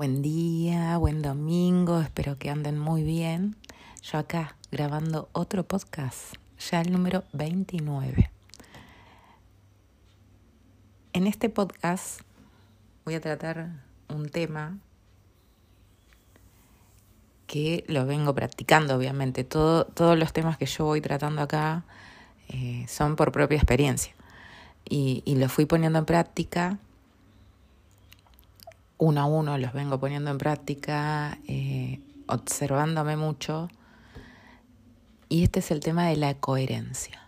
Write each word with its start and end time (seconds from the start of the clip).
Buen 0.00 0.22
día, 0.22 0.96
buen 0.96 1.20
domingo, 1.20 2.00
espero 2.00 2.38
que 2.38 2.48
anden 2.48 2.78
muy 2.78 3.02
bien. 3.02 3.54
Yo 4.00 4.16
acá 4.16 4.56
grabando 4.72 5.28
otro 5.32 5.64
podcast, 5.64 6.36
ya 6.58 6.80
el 6.80 6.90
número 6.90 7.24
29. 7.34 8.30
En 11.12 11.26
este 11.26 11.50
podcast 11.50 12.22
voy 13.04 13.16
a 13.16 13.20
tratar 13.20 13.82
un 14.08 14.30
tema 14.30 14.78
que 17.46 17.84
lo 17.86 18.06
vengo 18.06 18.34
practicando, 18.34 18.96
obviamente. 18.96 19.44
Todo, 19.44 19.84
todos 19.84 20.18
los 20.18 20.32
temas 20.32 20.56
que 20.56 20.64
yo 20.64 20.86
voy 20.86 21.02
tratando 21.02 21.42
acá 21.42 21.84
eh, 22.48 22.86
son 22.88 23.16
por 23.16 23.32
propia 23.32 23.56
experiencia. 23.56 24.14
Y, 24.88 25.22
y 25.26 25.34
lo 25.34 25.50
fui 25.50 25.66
poniendo 25.66 25.98
en 25.98 26.06
práctica 26.06 26.78
uno 29.00 29.22
a 29.22 29.24
uno 29.24 29.56
los 29.56 29.72
vengo 29.72 29.98
poniendo 29.98 30.30
en 30.30 30.38
práctica, 30.38 31.38
eh, 31.48 32.00
observándome 32.26 33.16
mucho. 33.16 33.68
Y 35.30 35.42
este 35.42 35.60
es 35.60 35.70
el 35.70 35.80
tema 35.80 36.06
de 36.06 36.16
la 36.16 36.34
coherencia, 36.34 37.22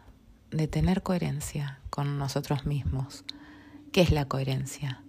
de 0.51 0.69
tener 0.69 1.03
coherencia 1.03 1.81
con 1.89 2.19
nosotros 2.19 2.67
mismos. 2.67 3.25
¿Qué 3.91 4.03
es 4.03 4.11
la 4.11 4.27
coherencia? 4.27 5.03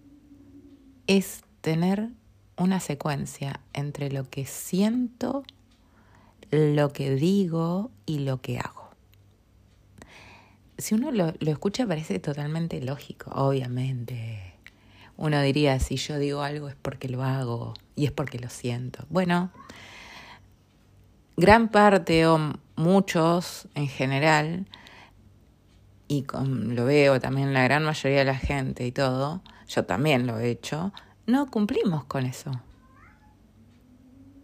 Es 1.06 1.42
tener 1.60 2.12
una 2.56 2.80
secuencia 2.80 3.60
entre 3.74 4.10
lo 4.10 4.30
que 4.30 4.46
siento, 4.46 5.44
lo 6.50 6.94
que 6.94 7.14
digo 7.14 7.92
y 8.06 8.20
lo 8.20 8.42
que 8.42 8.60
hago. 8.60 8.90
Si 10.78 10.96
uno 10.96 11.12
lo, 11.12 11.34
lo 11.40 11.52
escucha 11.52 11.86
parece 11.86 12.20
totalmente 12.20 12.82
lógico, 12.82 13.32
obviamente 13.32 14.53
uno 15.18 15.42
diría, 15.42 15.80
si 15.80 15.98
yo 15.98 16.18
digo 16.18 16.42
algo 16.42 16.70
es 16.70 16.76
porque 16.76 17.08
lo 17.08 17.24
hago 17.24 17.74
y 17.96 18.06
es 18.06 18.12
porque 18.12 18.40
lo 18.40 18.50
siento. 18.50 19.06
Bueno, 19.10 19.52
gran 21.38 21.70
parte 21.70 22.28
o 22.28 22.54
muchos 22.76 23.68
en 23.76 23.88
general, 23.88 24.66
y 26.08 26.26
lo 26.44 26.86
veo 26.86 27.20
también 27.20 27.54
la 27.54 27.64
gran 27.64 27.84
mayoría 27.84 28.20
de 28.20 28.26
la 28.26 28.38
gente 28.38 28.86
y 28.86 28.92
todo, 28.92 29.42
yo 29.68 29.86
también 29.86 30.28
lo 30.28 30.40
he 30.40 30.50
hecho, 30.50 30.92
no 31.26 31.50
cumplimos 31.50 32.04
con 32.06 32.26
eso. 32.26 32.52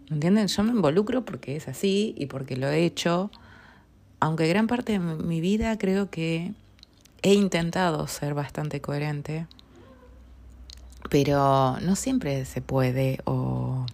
¿Entienden? 0.09 0.47
Yo 0.47 0.63
me 0.63 0.71
involucro 0.71 1.23
porque 1.23 1.55
es 1.55 1.67
así 1.67 2.15
y 2.17 2.25
porque 2.25 2.57
lo 2.57 2.67
he 2.67 2.83
hecho, 2.83 3.29
aunque 4.19 4.47
gran 4.47 4.67
parte 4.67 4.93
de 4.93 4.99
mi 4.99 5.39
vida 5.39 5.77
creo 5.77 6.09
que 6.09 6.53
he 7.21 7.33
intentado 7.33 8.07
ser 8.07 8.33
bastante 8.33 8.81
coherente 8.81 9.45
pero 11.09 11.77
no 11.81 11.95
siempre 11.95 12.45
se 12.45 12.61
puede 12.61 13.19
o 13.25 13.85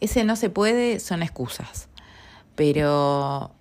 ese 0.00 0.24
no 0.24 0.36
se 0.36 0.50
puede 0.50 1.00
son 1.00 1.22
excusas, 1.22 1.88
pero 2.54 3.52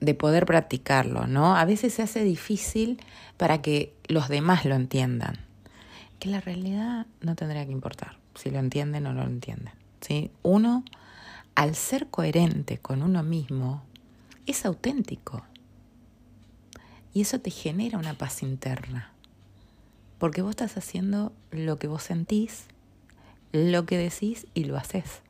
de 0.00 0.14
poder 0.14 0.46
practicarlo, 0.46 1.26
¿no? 1.26 1.56
A 1.56 1.64
veces 1.64 1.94
se 1.94 2.02
hace 2.02 2.24
difícil 2.24 3.00
para 3.36 3.62
que 3.62 3.94
los 4.08 4.28
demás 4.28 4.64
lo 4.64 4.74
entiendan, 4.74 5.38
que 6.18 6.28
la 6.28 6.40
realidad 6.40 7.06
no 7.20 7.34
tendría 7.36 7.64
que 7.64 7.72
importar 7.72 8.18
si 8.34 8.50
lo 8.50 8.58
entienden 8.58 9.06
o 9.06 9.12
no 9.12 9.22
lo 9.22 9.30
entienden, 9.30 9.74
¿sí? 10.00 10.30
Uno, 10.42 10.84
al 11.54 11.74
ser 11.74 12.08
coherente 12.08 12.78
con 12.78 13.02
uno 13.02 13.22
mismo, 13.22 13.82
es 14.46 14.66
auténtico 14.66 15.44
y 17.12 17.22
eso 17.22 17.40
te 17.40 17.50
genera 17.50 17.98
una 17.98 18.14
paz 18.14 18.42
interna. 18.42 19.13
Porque 20.24 20.40
vos 20.40 20.52
estás 20.52 20.78
haciendo 20.78 21.34
lo 21.50 21.76
que 21.76 21.86
vos 21.86 22.02
sentís, 22.02 22.64
lo 23.52 23.84
que 23.84 23.98
decís 23.98 24.46
y 24.54 24.64
lo 24.64 24.78
haces. 24.78 25.20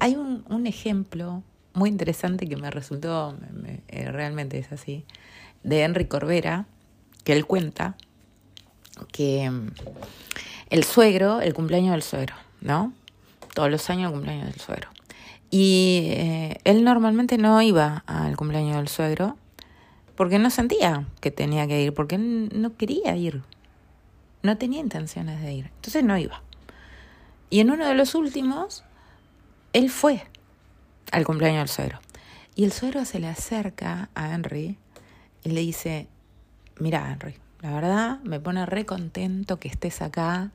Hay 0.00 0.16
un, 0.16 0.66
ejemplo 0.66 1.44
muy 1.72 1.88
interesante 1.88 2.48
que 2.48 2.56
me 2.56 2.68
resultó, 2.72 3.38
eh, 3.86 4.10
realmente 4.10 4.58
es 4.58 4.72
así, 4.72 5.04
de 5.62 5.84
Henry 5.84 6.06
Corbera, 6.06 6.66
que 7.22 7.32
él 7.32 7.46
cuenta 7.46 7.96
que 9.12 9.48
mm, 9.48 9.68
el 10.70 10.82
suegro, 10.82 11.40
el 11.40 11.54
cumpleaños 11.54 11.92
del 11.92 12.02
suegro, 12.02 12.34
¿no? 12.60 12.92
Todos 13.54 13.70
los 13.70 13.88
años 13.88 14.08
el 14.08 14.14
cumpleaños 14.14 14.46
del 14.46 14.58
suegro. 14.58 14.88
Y 15.48 16.08
eh, 16.08 16.58
él 16.64 16.82
normalmente 16.82 17.38
no 17.38 17.62
iba 17.62 18.02
al 18.08 18.36
cumpleaños 18.36 18.78
del 18.78 18.88
suegro 18.88 19.36
porque 20.16 20.38
no 20.38 20.50
sentía 20.50 21.06
que 21.20 21.30
tenía 21.30 21.66
que 21.66 21.82
ir, 21.82 21.94
porque 21.94 22.18
no 22.18 22.76
quería 22.76 23.16
ir, 23.16 23.42
no 24.42 24.58
tenía 24.58 24.80
intenciones 24.80 25.40
de 25.40 25.52
ir, 25.52 25.70
entonces 25.76 26.04
no 26.04 26.16
iba. 26.18 26.42
Y 27.50 27.60
en 27.60 27.70
uno 27.70 27.86
de 27.86 27.94
los 27.94 28.14
últimos, 28.14 28.84
él 29.72 29.90
fue 29.90 30.26
al 31.10 31.24
cumpleaños 31.24 31.60
del 31.60 31.68
suegro. 31.68 32.00
Y 32.54 32.64
el 32.64 32.72
suegro 32.72 33.04
se 33.04 33.18
le 33.18 33.28
acerca 33.28 34.10
a 34.14 34.34
Henry 34.34 34.78
y 35.44 35.50
le 35.50 35.60
dice, 35.60 36.08
mira 36.78 37.10
Henry, 37.10 37.36
la 37.60 37.72
verdad 37.72 38.20
me 38.20 38.40
pone 38.40 38.66
re 38.66 38.84
contento 38.84 39.58
que 39.58 39.68
estés 39.68 40.02
acá, 40.02 40.50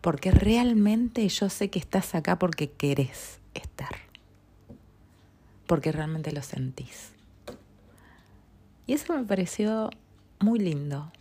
porque 0.00 0.30
realmente 0.30 1.28
yo 1.28 1.48
sé 1.48 1.70
que 1.70 1.78
estás 1.78 2.14
acá 2.14 2.38
porque 2.38 2.70
querés 2.70 3.40
estar, 3.54 3.94
porque 5.66 5.92
realmente 5.92 6.32
lo 6.32 6.42
sentís. 6.42 7.12
Y 8.90 8.94
eso 8.94 9.16
me 9.16 9.22
pareció 9.22 9.88
muy 10.40 10.58
lindo. 10.58 11.12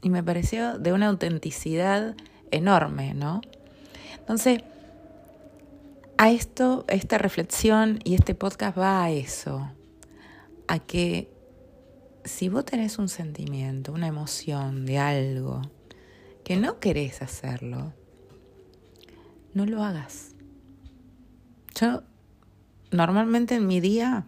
Y 0.00 0.08
me 0.08 0.22
pareció 0.22 0.78
de 0.78 0.94
una 0.94 1.08
autenticidad 1.08 2.16
enorme, 2.50 3.12
¿no? 3.12 3.42
Entonces, 4.18 4.62
a 6.16 6.30
esto, 6.30 6.86
esta 6.88 7.18
reflexión 7.18 7.98
y 8.04 8.14
este 8.14 8.34
podcast 8.34 8.78
va 8.78 9.04
a 9.04 9.10
eso, 9.10 9.70
a 10.66 10.78
que 10.78 11.30
si 12.24 12.48
vos 12.48 12.64
tenés 12.64 12.98
un 12.98 13.10
sentimiento, 13.10 13.92
una 13.92 14.06
emoción 14.06 14.86
de 14.86 14.96
algo, 14.96 15.60
que 16.42 16.56
no 16.56 16.80
querés 16.80 17.20
hacerlo, 17.20 17.92
no 19.52 19.66
lo 19.66 19.84
hagas. 19.84 20.34
Yo 21.78 22.02
normalmente 22.92 23.56
en 23.56 23.66
mi 23.66 23.80
día 23.80 24.24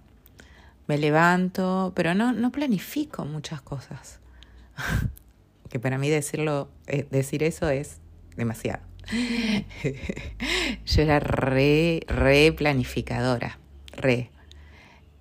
me 0.88 0.98
levanto, 0.98 1.92
pero 1.94 2.14
no, 2.14 2.32
no 2.32 2.50
planifico 2.50 3.24
muchas 3.24 3.60
cosas. 3.60 4.18
que 5.68 5.78
para 5.78 5.98
mí 5.98 6.08
decirlo, 6.08 6.68
eh, 6.86 7.06
decir 7.10 7.44
eso 7.44 7.68
es 7.68 8.00
demasiado. 8.36 8.82
Yo 10.86 11.02
era 11.02 11.20
re, 11.20 12.00
re 12.08 12.52
planificadora, 12.52 13.58
re. 13.92 14.30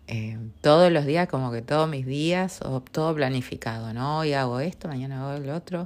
Eh, 0.07 0.39
todos 0.61 0.89
los 0.89 1.05
días, 1.05 1.27
como 1.27 1.51
que 1.51 1.61
todos 1.61 1.89
mis 1.89 2.05
días, 2.05 2.59
todo 2.91 3.13
planificado, 3.13 3.93
¿no? 3.93 4.19
Hoy 4.19 4.31
hago 4.33 4.61
esto, 4.61 4.87
mañana 4.87 5.33
hago 5.33 5.45
lo 5.45 5.53
otro. 5.53 5.85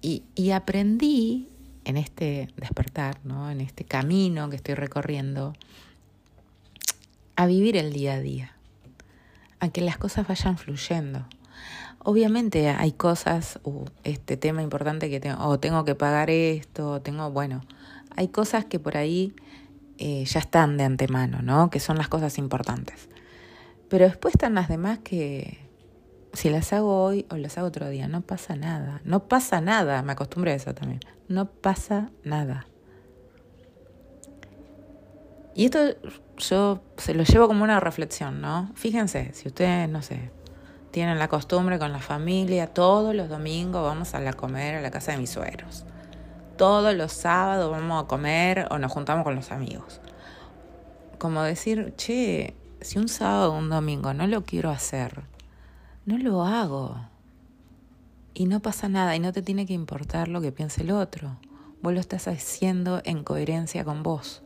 Y, 0.00 0.24
y 0.34 0.52
aprendí 0.52 1.50
en 1.84 1.98
este 1.98 2.48
despertar, 2.56 3.18
¿no? 3.24 3.50
En 3.50 3.60
este 3.60 3.84
camino 3.84 4.48
que 4.48 4.56
estoy 4.56 4.74
recorriendo, 4.74 5.52
a 7.34 7.46
vivir 7.46 7.76
el 7.76 7.92
día 7.92 8.14
a 8.14 8.20
día 8.20 8.55
a 9.66 9.70
que 9.70 9.80
las 9.80 9.98
cosas 9.98 10.26
vayan 10.26 10.56
fluyendo. 10.58 11.26
Obviamente 11.98 12.68
hay 12.68 12.92
cosas, 12.92 13.58
uh, 13.64 13.84
este 14.04 14.36
tema 14.36 14.62
importante 14.62 15.10
que 15.10 15.20
tengo, 15.20 15.44
o 15.44 15.58
tengo 15.58 15.84
que 15.84 15.94
pagar 15.94 16.30
esto, 16.30 17.02
tengo, 17.02 17.30
bueno, 17.30 17.62
hay 18.14 18.28
cosas 18.28 18.64
que 18.64 18.78
por 18.78 18.96
ahí 18.96 19.34
eh, 19.98 20.24
ya 20.24 20.40
están 20.40 20.76
de 20.76 20.84
antemano, 20.84 21.42
¿no? 21.42 21.70
Que 21.70 21.80
son 21.80 21.98
las 21.98 22.08
cosas 22.08 22.38
importantes. 22.38 23.08
Pero 23.88 24.06
después 24.06 24.34
están 24.34 24.54
las 24.54 24.68
demás 24.68 25.00
que 25.00 25.58
si 26.32 26.50
las 26.50 26.72
hago 26.72 27.02
hoy 27.02 27.26
o 27.30 27.36
las 27.36 27.56
hago 27.58 27.68
otro 27.68 27.88
día, 27.88 28.08
no 28.08 28.20
pasa 28.20 28.56
nada. 28.56 29.00
No 29.04 29.28
pasa 29.28 29.60
nada, 29.60 30.02
me 30.02 30.12
acostumbré 30.12 30.52
a 30.52 30.56
eso 30.56 30.74
también. 30.74 31.00
No 31.28 31.46
pasa 31.46 32.10
nada. 32.24 32.66
Y 35.56 35.64
esto 35.64 35.78
yo 36.36 36.82
se 36.98 37.14
lo 37.14 37.24
llevo 37.24 37.48
como 37.48 37.64
una 37.64 37.80
reflexión, 37.80 38.42
¿no? 38.42 38.70
Fíjense, 38.74 39.32
si 39.32 39.48
ustedes, 39.48 39.88
no 39.88 40.02
sé, 40.02 40.30
tienen 40.90 41.18
la 41.18 41.28
costumbre 41.28 41.78
con 41.78 41.92
la 41.92 41.98
familia, 41.98 42.66
todos 42.66 43.14
los 43.14 43.30
domingos 43.30 43.82
vamos 43.82 44.14
a 44.14 44.20
la 44.20 44.34
comer 44.34 44.74
a 44.74 44.82
la 44.82 44.90
casa 44.90 45.12
de 45.12 45.18
mis 45.18 45.30
suegros. 45.30 45.86
Todos 46.58 46.94
los 46.94 47.10
sábados 47.10 47.70
vamos 47.70 48.04
a 48.04 48.06
comer 48.06 48.68
o 48.70 48.76
nos 48.76 48.92
juntamos 48.92 49.24
con 49.24 49.34
los 49.34 49.50
amigos. 49.50 50.02
Como 51.16 51.42
decir, 51.42 51.94
che, 51.96 52.54
si 52.82 52.98
un 52.98 53.08
sábado 53.08 53.54
o 53.54 53.58
un 53.58 53.70
domingo 53.70 54.12
no 54.12 54.26
lo 54.26 54.44
quiero 54.44 54.68
hacer, 54.68 55.22
no 56.04 56.18
lo 56.18 56.44
hago. 56.44 57.00
Y 58.34 58.44
no 58.44 58.60
pasa 58.60 58.90
nada 58.90 59.16
y 59.16 59.20
no 59.20 59.32
te 59.32 59.40
tiene 59.40 59.64
que 59.64 59.72
importar 59.72 60.28
lo 60.28 60.42
que 60.42 60.52
piense 60.52 60.82
el 60.82 60.90
otro. 60.90 61.38
Vos 61.80 61.94
lo 61.94 62.00
estás 62.00 62.28
haciendo 62.28 63.00
en 63.04 63.24
coherencia 63.24 63.84
con 63.84 64.02
vos. 64.02 64.42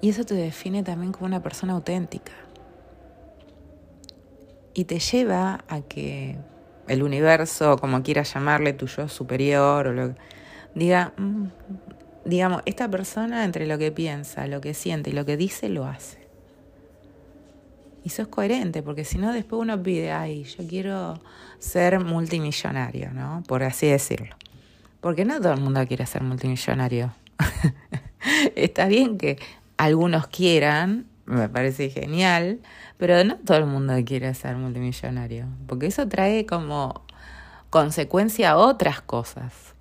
Y 0.00 0.08
eso 0.08 0.24
te 0.24 0.34
define 0.34 0.82
también 0.82 1.12
como 1.12 1.26
una 1.26 1.42
persona 1.42 1.74
auténtica. 1.74 2.32
Y 4.72 4.84
te 4.84 4.98
lleva 4.98 5.64
a 5.68 5.82
que 5.82 6.38
el 6.88 7.02
universo, 7.02 7.76
como 7.76 8.02
quieras 8.02 8.32
llamarle, 8.32 8.72
tu 8.72 8.86
yo 8.86 9.08
superior, 9.08 9.88
o 9.88 9.92
lo 9.92 10.14
diga, 10.74 11.12
mm, 11.16 11.44
digamos, 12.24 12.62
esta 12.64 12.88
persona 12.88 13.44
entre 13.44 13.66
lo 13.66 13.78
que 13.78 13.92
piensa, 13.92 14.46
lo 14.46 14.60
que 14.60 14.74
siente 14.74 15.10
y 15.10 15.12
lo 15.12 15.24
que 15.24 15.36
dice, 15.36 15.68
lo 15.68 15.84
hace. 15.84 16.18
Y 18.04 18.08
eso 18.08 18.22
es 18.22 18.28
coherente, 18.28 18.82
porque 18.82 19.04
si 19.04 19.18
no, 19.18 19.32
después 19.32 19.60
uno 19.60 19.82
pide, 19.82 20.12
ay, 20.12 20.44
yo 20.44 20.66
quiero 20.66 21.20
ser 21.58 22.00
multimillonario, 22.00 23.12
¿no? 23.12 23.42
Por 23.46 23.62
así 23.62 23.88
decirlo. 23.88 24.34
Porque 25.00 25.24
no 25.24 25.38
todo 25.40 25.52
el 25.52 25.60
mundo 25.60 25.86
quiere 25.86 26.06
ser 26.06 26.22
multimillonario. 26.22 27.12
Está 28.54 28.86
bien 28.86 29.18
que 29.18 29.38
algunos 29.80 30.26
quieran, 30.26 31.06
me 31.24 31.48
parece 31.48 31.88
genial, 31.88 32.60
pero 32.98 33.24
no 33.24 33.38
todo 33.38 33.56
el 33.56 33.64
mundo 33.64 33.94
quiere 34.04 34.34
ser 34.34 34.56
multimillonario, 34.56 35.46
porque 35.66 35.86
eso 35.86 36.06
trae 36.06 36.44
como 36.44 37.06
consecuencia 37.70 38.58
otras 38.58 39.00
cosas. 39.00 39.74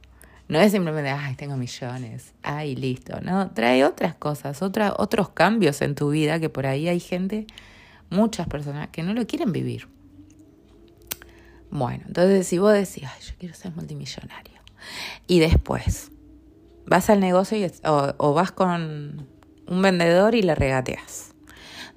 No 0.48 0.58
es 0.58 0.72
simplemente, 0.72 1.10
ay, 1.10 1.36
tengo 1.36 1.58
millones, 1.58 2.34
ay, 2.44 2.78
listo, 2.78 3.20
no, 3.22 3.52
trae 3.52 3.84
otras 3.84 4.16
cosas, 4.16 4.62
otra, 4.62 4.94
otros 4.98 5.30
cambios 5.32 5.82
en 5.82 5.96
tu 5.96 6.12
vida 6.12 6.40
que 6.40 6.48
por 6.48 6.66
ahí 6.66 6.88
hay 6.88 7.02
gente, 7.02 7.46
muchas 8.10 8.48
personas 8.48 8.88
que 8.88 9.04
no 9.04 9.14
lo 9.14 9.28
quieren 9.28 9.52
vivir. 9.52 9.90
Bueno, 11.72 12.06
entonces 12.08 12.48
si 12.48 12.58
vos 12.58 12.72
decís, 12.72 13.04
ay, 13.04 13.22
yo 13.22 13.34
quiero 13.38 13.54
ser 13.54 13.76
multimillonario, 13.76 14.62
y 15.28 15.40
después 15.40 16.10
vas 16.86 17.10
al 17.10 17.20
negocio 17.20 17.68
o 17.84 18.34
vas 18.34 18.54
con 18.54 19.28
un 19.70 19.82
vendedor 19.82 20.36
y 20.36 20.42
le 20.42 20.56
regateas. 20.56 21.34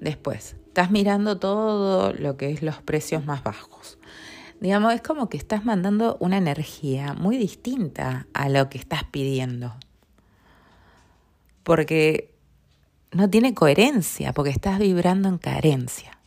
Después, 0.01 0.57
estás 0.67 0.91
mirando 0.91 1.39
todo 1.39 2.13
lo 2.13 2.37
que 2.37 2.51
es 2.51 2.63
los 2.63 2.83
precios 2.83 3.25
más 3.25 3.43
bajos. 3.43 3.99
Digamos, 4.61 4.95
es 4.95 5.03
como 5.03 5.29
que 5.29 5.37
estás 5.37 5.65
mandando 5.65 6.17
una 6.21 6.37
energía 6.37 7.15
muy 7.15 7.37
distinta 7.37 8.27
a 8.33 8.49
lo 8.49 8.69
que 8.69 8.79
estás 8.79 9.05
pidiendo. 9.05 9.75
Porque 11.65 12.35
no 13.11 13.29
tiene 13.29 13.55
coherencia, 13.55 14.33
porque 14.33 14.51
estás 14.51 14.79
vibrando 14.79 15.29
en 15.29 15.39
carencia. 15.39 16.19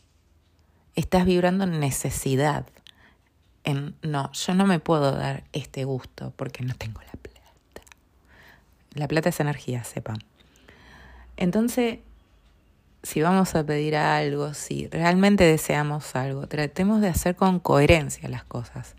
Estás 0.94 1.24
vibrando 1.24 1.64
en 1.64 1.80
necesidad. 1.80 2.66
En, 3.64 3.96
no, 4.02 4.30
yo 4.32 4.54
no 4.54 4.66
me 4.66 4.80
puedo 4.80 5.12
dar 5.12 5.44
este 5.52 5.84
gusto 5.84 6.32
porque 6.36 6.64
no 6.64 6.74
tengo 6.74 7.00
la 7.00 7.20
plata. 7.20 7.82
La 8.92 9.08
plata 9.08 9.30
es 9.30 9.40
energía, 9.40 9.84
sepan. 9.84 10.18
Entonces, 11.36 11.98
si 13.02 13.22
vamos 13.22 13.54
a 13.54 13.64
pedir 13.64 13.96
algo, 13.96 14.54
si 14.54 14.88
realmente 14.88 15.44
deseamos 15.44 16.16
algo, 16.16 16.46
tratemos 16.46 17.00
de 17.00 17.08
hacer 17.08 17.36
con 17.36 17.60
coherencia 17.60 18.28
las 18.28 18.44
cosas. 18.44 18.94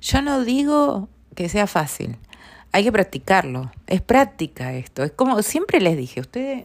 Yo 0.00 0.22
no 0.22 0.44
digo 0.44 1.08
que 1.34 1.48
sea 1.48 1.66
fácil, 1.66 2.16
hay 2.72 2.84
que 2.84 2.92
practicarlo, 2.92 3.70
es 3.86 4.00
práctica 4.00 4.72
esto, 4.74 5.02
es 5.04 5.12
como 5.12 5.42
siempre 5.42 5.80
les 5.80 5.96
dije, 5.96 6.20
ustedes 6.20 6.64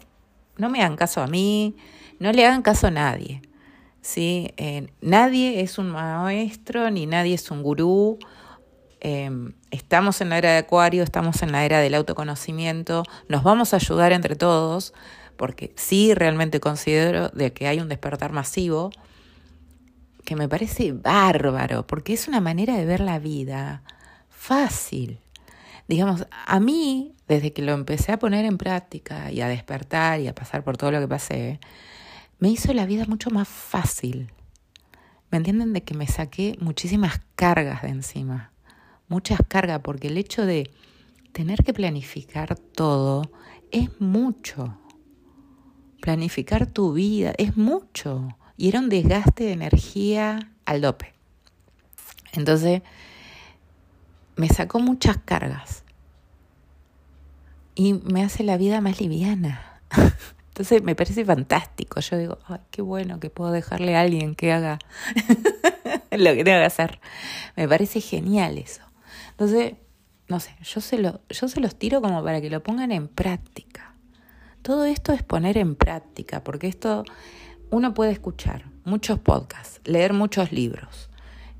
no 0.57 0.69
me 0.69 0.81
hagan 0.81 0.95
caso 0.95 1.21
a 1.21 1.27
mí, 1.27 1.75
no 2.19 2.31
le 2.31 2.45
hagan 2.45 2.61
caso 2.61 2.87
a 2.87 2.91
nadie. 2.91 3.41
¿sí? 4.05 4.53
Eh, 4.57 4.87
nadie 5.01 5.61
es 5.61 5.79
un 5.79 5.89
maestro 5.89 6.91
ni 6.91 7.07
nadie 7.07 7.33
es 7.33 7.49
un 7.49 7.63
gurú 7.63 8.19
Em, 9.07 9.53
estamos 9.69 10.19
en 10.21 10.29
la 10.29 10.39
era 10.39 10.51
de 10.53 10.57
Acuario, 10.57 11.03
estamos 11.03 11.43
en 11.43 11.51
la 11.51 11.63
era 11.63 11.79
del 11.79 11.93
autoconocimiento, 11.93 13.03
nos 13.29 13.43
vamos 13.43 13.71
a 13.71 13.75
ayudar 13.75 14.11
entre 14.13 14.35
todos, 14.35 14.95
porque 15.37 15.75
sí 15.75 16.15
realmente 16.15 16.59
considero 16.59 17.29
de 17.29 17.53
que 17.53 17.67
hay 17.67 17.79
un 17.79 17.87
despertar 17.87 18.31
masivo 18.31 18.89
que 20.23 20.35
me 20.35 20.49
parece 20.49 20.91
bárbaro, 20.91 21.85
porque 21.85 22.13
es 22.13 22.27
una 22.27 22.41
manera 22.41 22.77
de 22.77 22.85
ver 22.85 22.99
la 22.99 23.19
vida 23.19 23.83
fácil. 24.31 25.19
Digamos, 25.87 26.25
a 26.47 26.59
mí, 26.59 27.13
desde 27.27 27.53
que 27.53 27.61
lo 27.61 27.73
empecé 27.73 28.11
a 28.11 28.17
poner 28.17 28.43
en 28.43 28.57
práctica 28.57 29.31
y 29.31 29.41
a 29.41 29.47
despertar 29.47 30.19
y 30.19 30.27
a 30.27 30.33
pasar 30.33 30.63
por 30.63 30.77
todo 30.77 30.89
lo 30.89 30.99
que 30.99 31.07
pasé, 31.07 31.59
me 32.39 32.49
hizo 32.49 32.73
la 32.73 32.87
vida 32.87 33.05
mucho 33.05 33.29
más 33.29 33.47
fácil. 33.47 34.31
¿Me 35.29 35.37
entienden? 35.37 35.73
De 35.73 35.83
que 35.83 35.93
me 35.93 36.07
saqué 36.07 36.57
muchísimas 36.59 37.21
cargas 37.35 37.83
de 37.83 37.89
encima 37.89 38.54
muchas 39.07 39.39
cargas, 39.47 39.81
porque 39.81 40.07
el 40.07 40.17
hecho 40.17 40.45
de 40.45 40.69
tener 41.31 41.63
que 41.63 41.73
planificar 41.73 42.55
todo 42.55 43.29
es 43.71 43.89
mucho. 43.99 44.77
Planificar 46.01 46.67
tu 46.67 46.93
vida 46.93 47.33
es 47.37 47.57
mucho. 47.57 48.29
Y 48.57 48.69
era 48.69 48.79
un 48.79 48.89
desgaste 48.89 49.43
de 49.45 49.51
energía 49.51 50.51
al 50.65 50.81
dope. 50.81 51.13
Entonces, 52.33 52.81
me 54.35 54.47
sacó 54.49 54.79
muchas 54.79 55.17
cargas. 55.17 55.83
Y 57.75 57.93
me 57.93 58.23
hace 58.23 58.43
la 58.43 58.57
vida 58.57 58.79
más 58.81 59.01
liviana. 59.01 59.81
Entonces 60.55 60.83
me 60.83 60.95
parece 60.95 61.25
fantástico. 61.25 61.99
Yo 61.99 62.17
digo, 62.17 62.37
ay, 62.47 62.59
qué 62.71 62.81
bueno 62.81 63.19
que 63.19 63.29
puedo 63.29 63.51
dejarle 63.51 63.97
a 63.97 64.01
alguien 64.01 64.35
que 64.35 64.53
haga 64.53 64.79
lo 66.11 66.33
que 66.33 66.43
tenga 66.45 66.59
que 66.59 66.65
hacer. 66.65 67.01
Me 67.57 67.67
parece 67.67 67.99
genial 67.99 68.57
eso. 68.57 68.84
Entonces, 69.35 69.73
no 70.29 70.39
sé, 70.39 70.55
yo 70.63 70.79
se, 70.79 70.97
lo, 70.97 71.19
yo 71.29 71.47
se 71.49 71.59
los 71.59 71.75
tiro 71.75 72.01
como 72.01 72.23
para 72.23 72.39
que 72.39 72.49
lo 72.49 72.63
pongan 72.63 72.91
en 72.93 73.09
práctica. 73.09 73.93
Todo 74.61 74.85
esto 74.85 75.11
es 75.11 75.23
poner 75.23 75.57
en 75.57 75.75
práctica, 75.75 76.43
porque 76.43 76.67
esto 76.67 77.03
uno 77.69 77.93
puede 77.93 78.11
escuchar 78.11 78.65
muchos 78.85 79.19
podcasts, 79.19 79.81
leer 79.83 80.13
muchos 80.13 80.51
libros, 80.51 81.09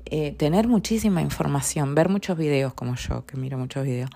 eh, 0.06 0.32
tener 0.32 0.68
muchísima 0.68 1.20
información, 1.20 1.94
ver 1.94 2.08
muchos 2.08 2.38
videos 2.38 2.72
como 2.72 2.96
yo, 2.96 3.26
que 3.26 3.36
miro 3.36 3.58
muchos 3.58 3.84
videos. 3.84 4.10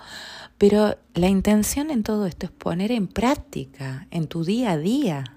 Pero 0.57 0.97
la 1.15 1.29
intención 1.29 1.91
en 1.91 2.03
todo 2.03 2.27
esto 2.27 2.47
es 2.47 2.53
poner 2.53 2.93
en 2.93 3.09
práctica, 3.09 4.07
en 4.11 4.27
tu 4.27 4.43
día 4.43 4.73
a 4.73 4.79
día. 4.79 5.37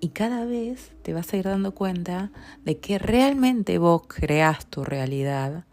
Y 0.00 0.08
cada 0.08 0.44
vez 0.44 0.92
te 1.02 1.12
vas 1.12 1.32
a 1.32 1.36
ir 1.36 1.44
dando 1.44 1.74
cuenta 1.74 2.32
de 2.64 2.78
que 2.78 2.98
realmente 2.98 3.78
vos 3.78 4.02
creas 4.06 4.66
tu 4.66 4.84
realidad 4.84 5.64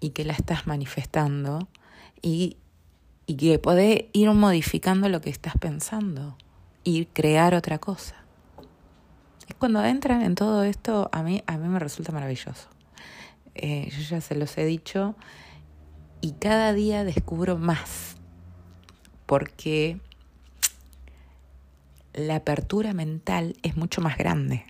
y 0.00 0.10
que 0.10 0.24
la 0.24 0.32
estás 0.32 0.66
manifestando 0.66 1.68
y, 2.22 2.56
y 3.26 3.36
que 3.36 3.58
podés 3.58 4.06
ir 4.12 4.30
modificando 4.30 5.08
lo 5.08 5.20
que 5.20 5.30
estás 5.30 5.54
pensando 5.58 6.36
y 6.82 7.06
crear 7.06 7.54
otra 7.54 7.78
cosa. 7.78 8.16
Es 9.48 9.54
cuando 9.56 9.84
entran 9.84 10.22
en 10.22 10.34
todo 10.34 10.64
esto, 10.64 11.08
a 11.12 11.22
mí, 11.22 11.42
a 11.46 11.56
mí 11.56 11.68
me 11.68 11.78
resulta 11.78 12.12
maravilloso. 12.12 12.68
Eh, 13.54 13.90
yo 13.90 14.02
ya 14.02 14.20
se 14.20 14.34
los 14.34 14.56
he 14.58 14.64
dicho 14.64 15.14
y 16.20 16.32
cada 16.32 16.72
día 16.72 17.04
descubro 17.04 17.56
más 17.56 18.16
porque 19.26 20.00
la 22.12 22.36
apertura 22.36 22.92
mental 22.94 23.56
es 23.62 23.76
mucho 23.76 24.00
más 24.00 24.18
grande 24.18 24.66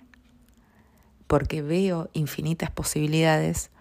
porque 1.27 1.61
veo 1.61 2.09
infinitas 2.13 2.71
posibilidades 2.71 3.71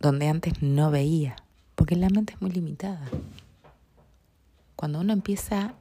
donde 0.00 0.28
antes 0.28 0.62
no 0.62 0.90
veía, 0.90 1.36
porque 1.74 1.96
la 1.96 2.08
mente 2.08 2.34
es 2.34 2.42
muy 2.42 2.50
limitada. 2.50 3.04
Cuando 4.76 5.00
uno 5.00 5.12
empieza 5.12 5.74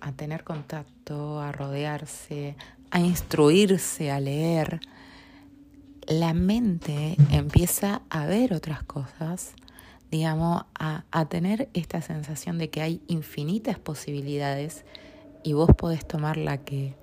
a 0.00 0.12
tener 0.12 0.44
contacto, 0.44 1.40
a 1.40 1.52
rodearse, 1.52 2.56
a 2.90 3.00
instruirse, 3.00 4.10
a 4.10 4.20
leer, 4.20 4.80
la 6.06 6.32
mente 6.32 7.16
empieza 7.30 8.00
a 8.08 8.26
ver 8.26 8.54
otras 8.54 8.82
cosas, 8.82 9.52
digamos, 10.10 10.64
a, 10.78 11.04
a, 11.10 11.28
tener 11.28 11.68
esta 11.74 12.00
sensación 12.00 12.56
de 12.56 12.70
que 12.70 12.80
hay 12.80 13.02
infinitas 13.08 13.78
posibilidades 13.78 14.86
y 15.44 15.52
vos 15.52 15.68
podés 15.76 16.08
tomar 16.08 16.38
la 16.38 16.58
que 16.64 16.94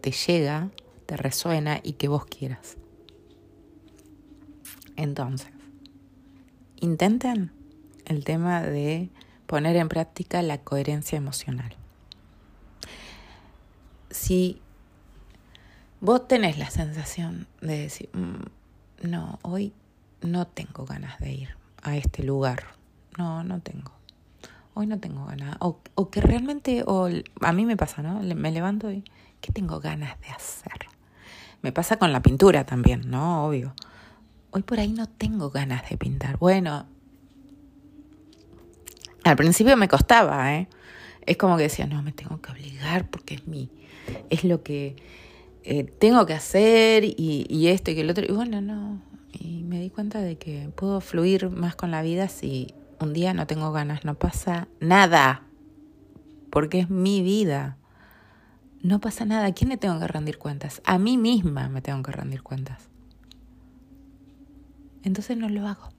te 0.00 0.10
llega, 0.10 0.70
te 1.06 1.16
resuena 1.16 1.78
y 1.82 1.92
que 1.92 2.08
vos 2.08 2.24
quieras. 2.24 2.76
Entonces, 4.96 5.59
intenten 6.80 7.52
el 8.06 8.24
tema 8.24 8.62
de 8.62 9.08
poner 9.46 9.76
en 9.76 9.88
práctica 9.88 10.42
la 10.42 10.58
coherencia 10.58 11.16
emocional. 11.16 11.76
Si 14.10 14.60
vos 16.00 16.26
tenés 16.26 16.58
la 16.58 16.70
sensación 16.70 17.46
de 17.60 17.78
decir, 17.78 18.10
mm, 18.12 19.08
no, 19.08 19.38
hoy 19.42 19.72
no 20.22 20.46
tengo 20.46 20.84
ganas 20.84 21.18
de 21.20 21.32
ir 21.32 21.48
a 21.82 21.96
este 21.96 22.22
lugar, 22.22 22.64
no, 23.16 23.44
no 23.44 23.60
tengo, 23.60 23.92
hoy 24.74 24.86
no 24.86 24.98
tengo 24.98 25.24
ganas, 25.26 25.56
o, 25.60 26.10
que 26.10 26.20
realmente, 26.20 26.82
o 26.86 27.08
a 27.40 27.52
mí 27.52 27.66
me 27.66 27.76
pasa, 27.76 28.02
¿no? 28.02 28.20
Me 28.20 28.50
levanto 28.50 28.90
y, 28.90 29.04
¿qué 29.40 29.52
tengo 29.52 29.80
ganas 29.80 30.20
de 30.20 30.28
hacer? 30.28 30.88
Me 31.62 31.72
pasa 31.72 31.98
con 31.98 32.12
la 32.12 32.22
pintura 32.22 32.64
también, 32.64 33.10
¿no? 33.10 33.46
Obvio 33.46 33.74
hoy 34.50 34.62
por 34.62 34.80
ahí 34.80 34.92
no 34.92 35.08
tengo 35.08 35.50
ganas 35.50 35.88
de 35.88 35.96
pintar. 35.96 36.38
Bueno, 36.38 36.86
al 39.24 39.36
principio 39.36 39.76
me 39.76 39.88
costaba, 39.88 40.54
¿eh? 40.54 40.68
Es 41.26 41.36
como 41.36 41.56
que 41.56 41.64
decía, 41.64 41.86
no, 41.86 42.02
me 42.02 42.12
tengo 42.12 42.40
que 42.40 42.50
obligar 42.50 43.08
porque 43.10 43.34
es 43.34 43.46
mi, 43.46 43.70
es 44.30 44.44
lo 44.44 44.62
que 44.62 44.96
eh, 45.62 45.84
tengo 45.84 46.26
que 46.26 46.34
hacer 46.34 47.04
y, 47.04 47.68
esto 47.68 47.90
y 47.90 48.00
el 48.00 48.10
otro. 48.10 48.24
Y 48.26 48.32
bueno, 48.32 48.60
no, 48.60 49.00
y 49.32 49.62
me 49.62 49.80
di 49.80 49.90
cuenta 49.90 50.20
de 50.20 50.38
que 50.38 50.70
puedo 50.74 51.00
fluir 51.00 51.50
más 51.50 51.76
con 51.76 51.90
la 51.90 52.02
vida 52.02 52.28
si 52.28 52.74
un 53.00 53.12
día 53.12 53.34
no 53.34 53.46
tengo 53.46 53.72
ganas, 53.72 54.04
no 54.04 54.14
pasa 54.14 54.68
nada, 54.80 55.42
porque 56.50 56.80
es 56.80 56.90
mi 56.90 57.22
vida. 57.22 57.76
No 58.82 58.98
pasa 58.98 59.26
nada. 59.26 59.46
¿A 59.46 59.52
quién 59.52 59.68
le 59.68 59.76
tengo 59.76 60.00
que 60.00 60.08
rendir 60.08 60.38
cuentas? 60.38 60.80
A 60.86 60.98
mí 60.98 61.18
misma 61.18 61.68
me 61.68 61.82
tengo 61.82 62.02
que 62.02 62.12
rendir 62.12 62.42
cuentas. 62.42 62.89
Entonces 65.02 65.36
no 65.36 65.48
lo 65.48 65.66
hago. 65.66 65.90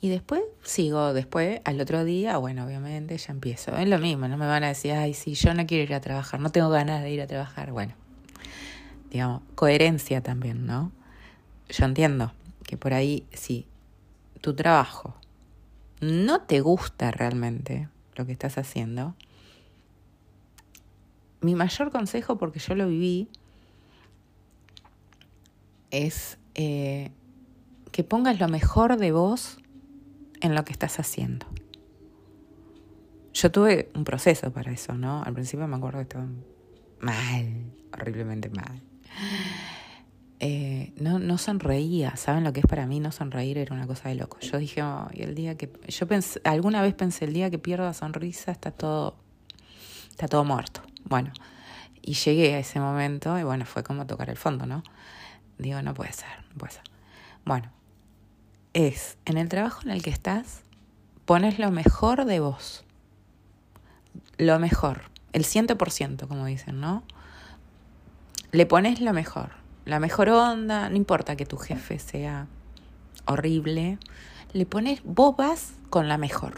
Y 0.00 0.08
después 0.08 0.42
sigo, 0.62 1.12
después 1.14 1.60
al 1.64 1.80
otro 1.80 2.04
día, 2.04 2.36
bueno, 2.36 2.64
obviamente 2.64 3.16
ya 3.16 3.32
empiezo. 3.32 3.76
Es 3.76 3.88
lo 3.88 3.98
mismo, 3.98 4.28
no 4.28 4.36
me 4.36 4.46
van 4.46 4.62
a 4.62 4.68
decir, 4.68 4.92
ay, 4.92 5.14
sí, 5.14 5.34
yo 5.34 5.54
no 5.54 5.66
quiero 5.66 5.84
ir 5.84 5.94
a 5.94 6.00
trabajar, 6.00 6.38
no 6.38 6.50
tengo 6.50 6.68
ganas 6.68 7.02
de 7.02 7.10
ir 7.10 7.22
a 7.22 7.26
trabajar. 7.26 7.72
Bueno, 7.72 7.94
digamos, 9.10 9.42
coherencia 9.54 10.20
también, 10.20 10.66
¿no? 10.66 10.92
Yo 11.68 11.84
entiendo 11.86 12.32
que 12.64 12.76
por 12.76 12.92
ahí, 12.92 13.26
si 13.32 13.66
tu 14.40 14.54
trabajo 14.54 15.16
no 16.00 16.42
te 16.42 16.60
gusta 16.60 17.10
realmente 17.10 17.88
lo 18.14 18.26
que 18.26 18.32
estás 18.32 18.58
haciendo, 18.58 19.14
mi 21.40 21.54
mayor 21.54 21.90
consejo, 21.90 22.36
porque 22.36 22.58
yo 22.58 22.74
lo 22.74 22.86
viví, 22.86 23.28
es 25.90 26.38
eh, 26.54 27.10
que 27.92 28.04
pongas 28.04 28.38
lo 28.40 28.48
mejor 28.48 28.96
de 28.96 29.12
vos 29.12 29.58
en 30.40 30.54
lo 30.54 30.64
que 30.64 30.72
estás 30.72 30.98
haciendo. 30.98 31.46
Yo 33.32 33.52
tuve 33.52 33.90
un 33.94 34.04
proceso 34.04 34.50
para 34.52 34.72
eso, 34.72 34.94
¿no? 34.94 35.22
Al 35.22 35.34
principio 35.34 35.66
me 35.68 35.76
acuerdo 35.76 35.98
que 35.98 36.04
estaba 36.04 36.26
mal, 37.00 37.72
horriblemente 37.92 38.48
mal. 38.48 38.80
Eh, 40.38 40.92
no, 40.98 41.18
no 41.18 41.38
sonreía, 41.38 42.14
¿saben 42.16 42.44
lo 42.44 42.52
que 42.52 42.60
es 42.60 42.66
para 42.66 42.86
mí 42.86 43.00
no 43.00 43.10
sonreír? 43.10 43.56
Era 43.58 43.74
una 43.74 43.86
cosa 43.86 44.10
de 44.10 44.16
loco. 44.16 44.38
Yo 44.40 44.58
dije, 44.58 44.82
y 45.12 45.22
el 45.22 45.34
día 45.34 45.56
que. 45.56 45.72
Yo 45.88 46.06
pensé, 46.06 46.40
alguna 46.44 46.82
vez 46.82 46.94
pensé, 46.94 47.24
el 47.24 47.32
día 47.32 47.50
que 47.50 47.58
pierdo 47.58 47.84
la 47.84 47.94
sonrisa 47.94 48.52
está 48.52 48.70
todo. 48.70 49.16
está 50.10 50.28
todo 50.28 50.44
muerto. 50.44 50.82
Bueno, 51.04 51.32
y 52.02 52.14
llegué 52.14 52.54
a 52.54 52.58
ese 52.58 52.80
momento 52.80 53.38
y 53.38 53.42
bueno, 53.42 53.64
fue 53.64 53.82
como 53.82 54.06
tocar 54.06 54.28
el 54.30 54.36
fondo, 54.36 54.66
¿no? 54.66 54.82
Digo, 55.58 55.80
no 55.82 55.94
puede 55.94 56.12
ser, 56.12 56.28
no 56.50 56.58
puede 56.58 56.74
ser. 56.74 56.82
Bueno, 57.44 57.70
es 58.72 59.16
en 59.24 59.38
el 59.38 59.48
trabajo 59.48 59.80
en 59.84 59.90
el 59.90 60.02
que 60.02 60.10
estás, 60.10 60.62
pones 61.24 61.58
lo 61.58 61.70
mejor 61.70 62.24
de 62.24 62.40
vos. 62.40 62.84
Lo 64.38 64.58
mejor, 64.58 65.02
el 65.32 65.44
100%, 65.44 66.28
como 66.28 66.44
dicen, 66.46 66.80
¿no? 66.80 67.02
Le 68.52 68.66
pones 68.66 69.00
lo 69.00 69.12
mejor, 69.12 69.50
la 69.84 70.00
mejor 70.00 70.28
onda, 70.28 70.88
no 70.90 70.96
importa 70.96 71.36
que 71.36 71.46
tu 71.46 71.56
jefe 71.56 71.98
sea 71.98 72.46
horrible, 73.24 73.98
le 74.52 74.66
pones, 74.66 75.00
vos 75.04 75.36
vas 75.36 75.74
con 75.90 76.08
la 76.08 76.18
mejor. 76.18 76.54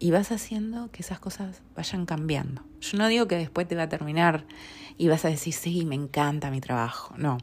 Y 0.00 0.10
vas 0.10 0.32
haciendo 0.32 0.90
que 0.90 1.02
esas 1.02 1.20
cosas 1.20 1.62
vayan 1.76 2.06
cambiando. 2.06 2.64
Yo 2.80 2.98
no 2.98 3.06
digo 3.06 3.28
que 3.28 3.36
después 3.36 3.68
te 3.68 3.76
va 3.76 3.84
a 3.84 3.88
terminar 3.88 4.46
y 4.96 5.06
vas 5.06 5.24
a 5.24 5.28
decir, 5.28 5.52
sí, 5.52 5.84
me 5.84 5.94
encanta 5.94 6.50
mi 6.50 6.60
trabajo. 6.60 7.14
No, 7.16 7.38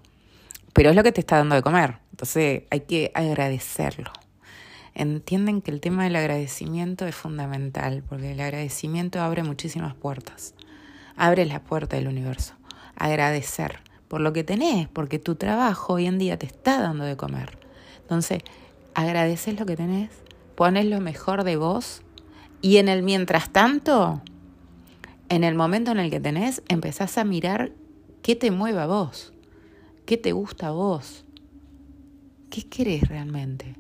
pero 0.74 0.90
es 0.90 0.96
lo 0.96 1.04
que 1.04 1.12
te 1.12 1.22
está 1.22 1.38
dando 1.38 1.56
de 1.56 1.62
comer. 1.62 2.00
Entonces 2.12 2.64
hay 2.70 2.82
que 2.82 3.12
agradecerlo. 3.14 4.12
Entienden 4.94 5.62
que 5.62 5.70
el 5.70 5.80
tema 5.80 6.04
del 6.04 6.16
agradecimiento 6.16 7.06
es 7.06 7.16
fundamental, 7.16 8.04
porque 8.10 8.32
el 8.32 8.40
agradecimiento 8.40 9.22
abre 9.22 9.44
muchísimas 9.44 9.94
puertas. 9.94 10.56
Abre 11.16 11.46
la 11.46 11.64
puerta 11.64 11.96
del 11.96 12.08
universo. 12.08 12.56
Agradecer 12.96 13.80
por 14.08 14.22
lo 14.22 14.34
que 14.34 14.44
tenés, 14.44 14.88
porque 14.88 15.20
tu 15.20 15.36
trabajo 15.36 15.94
hoy 15.94 16.08
en 16.08 16.18
día 16.18 16.38
te 16.38 16.48
está 16.48 16.82
dando 16.82 17.06
de 17.06 17.18
comer. 17.18 17.60
Entonces, 18.02 18.42
agradeces 18.96 19.60
lo 19.60 19.66
que 19.66 19.76
tenés, 19.76 20.10
pones 20.56 20.86
lo 20.86 21.00
mejor 21.02 21.44
de 21.44 21.58
vos 21.58 22.02
y 22.62 22.78
en 22.78 22.90
el 22.90 23.04
mientras 23.04 23.52
tanto, 23.52 24.22
en 25.30 25.44
el 25.44 25.56
momento 25.56 25.92
en 25.92 26.00
el 26.00 26.10
que 26.10 26.20
tenés, 26.20 26.64
empezás 26.68 27.18
a 27.18 27.24
mirar 27.24 27.72
qué 28.22 28.36
te 28.36 28.52
mueve 28.52 28.80
a 28.80 28.88
vos. 28.88 29.34
¿Qué 30.06 30.18
te 30.18 30.32
gusta 30.32 30.68
a 30.68 30.72
vos? 30.72 31.26
¿Qué 32.50 32.68
querés 32.68 33.08
realmente? 33.08 33.76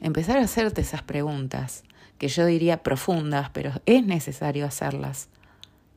Empezar 0.00 0.38
a 0.38 0.42
hacerte 0.42 0.80
esas 0.80 1.02
preguntas, 1.02 1.84
que 2.18 2.28
yo 2.28 2.44
diría 2.44 2.82
profundas, 2.82 3.50
pero 3.50 3.72
es 3.86 4.04
necesario 4.04 4.66
hacerlas 4.66 5.28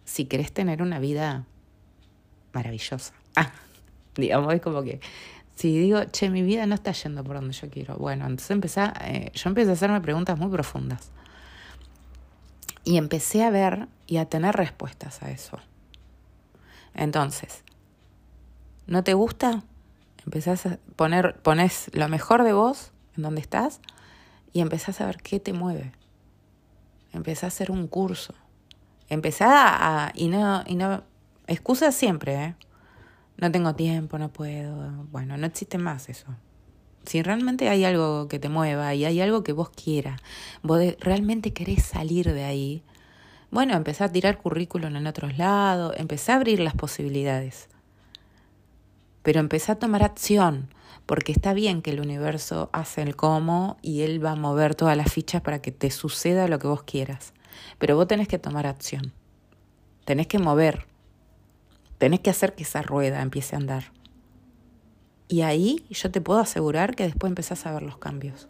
si 0.06 0.26
querés 0.26 0.52
tener 0.52 0.82
una 0.82 1.00
vida 1.00 1.46
maravillosa. 2.54 3.14
Ah, 3.36 3.52
digamos, 4.16 4.54
es 4.54 4.62
como 4.62 4.84
que 4.84 5.00
si 5.56 5.78
digo, 5.78 6.04
che, 6.06 6.30
mi 6.30 6.42
vida 6.42 6.66
no 6.66 6.76
está 6.76 6.92
yendo 6.92 7.24
por 7.24 7.36
donde 7.36 7.54
yo 7.54 7.70
quiero, 7.70 7.96
bueno, 7.98 8.26
entonces 8.26 8.52
empecé, 8.52 8.82
eh, 9.02 9.32
yo 9.34 9.50
empecé 9.50 9.70
a 9.70 9.74
hacerme 9.74 10.02
preguntas 10.02 10.38
muy 10.38 10.50
profundas. 10.50 11.12
Y 12.84 12.98
empecé 12.98 13.44
a 13.44 13.50
ver 13.50 13.88
y 14.08 14.18
a 14.18 14.26
tener 14.26 14.56
respuestas 14.56 15.22
a 15.22 15.30
eso. 15.32 15.60
Entonces, 16.94 17.64
¿No 18.92 19.06
te 19.06 19.14
gusta? 19.14 19.64
Empezás 20.26 20.66
a 20.66 20.78
poner, 20.98 21.40
pones 21.42 21.90
lo 21.94 22.10
mejor 22.10 22.44
de 22.44 22.52
vos 22.52 22.92
en 23.16 23.24
donde 23.24 23.40
estás 23.40 23.80
y 24.52 24.60
empezás 24.60 25.00
a 25.00 25.06
ver 25.06 25.16
qué 25.18 25.40
te 25.40 25.54
mueve. 25.54 25.94
Empezás 27.14 27.46
a 27.46 27.48
hacer 27.48 27.72
un 27.72 27.88
curso. 27.88 28.34
Empezás 29.08 29.50
a, 29.54 30.12
y 30.14 30.28
no, 30.28 30.64
y 30.68 30.76
no, 30.76 31.04
excusas 31.48 31.96
siempre, 31.96 32.44
¿eh? 32.44 32.56
No 33.38 33.50
tengo 33.50 33.76
tiempo, 33.76 34.18
no 34.18 34.28
puedo. 34.28 34.92
Bueno, 35.12 35.38
no 35.38 35.48
existe 35.48 35.78
más 35.78 36.10
eso. 36.10 36.28
Si 37.06 37.22
realmente 37.22 37.70
hay 37.70 37.84
algo 37.86 38.28
que 38.28 38.40
te 38.40 38.50
mueva 38.50 38.94
y 38.94 39.06
hay 39.06 39.22
algo 39.22 39.44
que 39.44 39.54
vos 39.54 39.70
quieras, 39.70 40.22
vos 40.62 40.80
realmente 41.00 41.54
querés 41.54 41.84
salir 41.84 42.34
de 42.34 42.44
ahí, 42.44 42.84
bueno, 43.50 43.76
empezá 43.76 44.06
a 44.06 44.12
tirar 44.12 44.38
currículum 44.38 44.96
en 44.96 45.08
otros 45.08 45.38
lados, 45.38 45.94
empezá 45.98 46.34
a 46.34 46.36
abrir 46.38 46.60
las 46.60 46.74
posibilidades 46.74 47.68
pero 49.24 49.40
empecé 49.40 49.72
a 49.72 49.80
tomar 49.80 50.04
acción, 50.04 50.70
porque 51.06 51.32
está 51.32 51.54
bien 51.54 51.82
que 51.82 51.92
el 51.92 52.00
universo 52.00 52.70
hace 52.74 53.02
el 53.02 53.16
cómo 53.16 53.78
y 53.82 54.02
él 54.02 54.24
va 54.24 54.32
a 54.32 54.36
mover 54.36 54.76
todas 54.76 54.98
las 54.98 55.12
fichas 55.12 55.42
para 55.42 55.62
que 55.62 55.72
te 55.72 55.92
suceda 55.92 56.48
lo 56.48 56.60
que 56.60 56.68
vos 56.68 56.84
quieras. 56.84 57.34
Pero 57.78 57.96
vos 57.96 58.08
tenés 58.08 58.28
que 58.28 58.40
tomar 58.40 58.66
acción, 58.66 59.14
tenés 60.06 60.28
que 60.28 60.40
mover, 60.40 60.88
tenés 61.98 62.22
que 62.22 62.30
hacer 62.30 62.56
que 62.56 62.64
esa 62.64 62.82
rueda 62.82 63.22
empiece 63.22 63.56
a 63.56 63.60
andar. 63.60 63.92
Y 65.32 65.42
ahí 65.42 65.84
yo 65.90 66.12
te 66.12 66.22
puedo 66.22 66.40
asegurar 66.40 66.96
que 66.96 67.04
después 67.04 67.32
empezás 67.32 67.66
a 67.66 67.74
ver 67.74 67.82
los 67.82 67.98
cambios. 67.98 68.50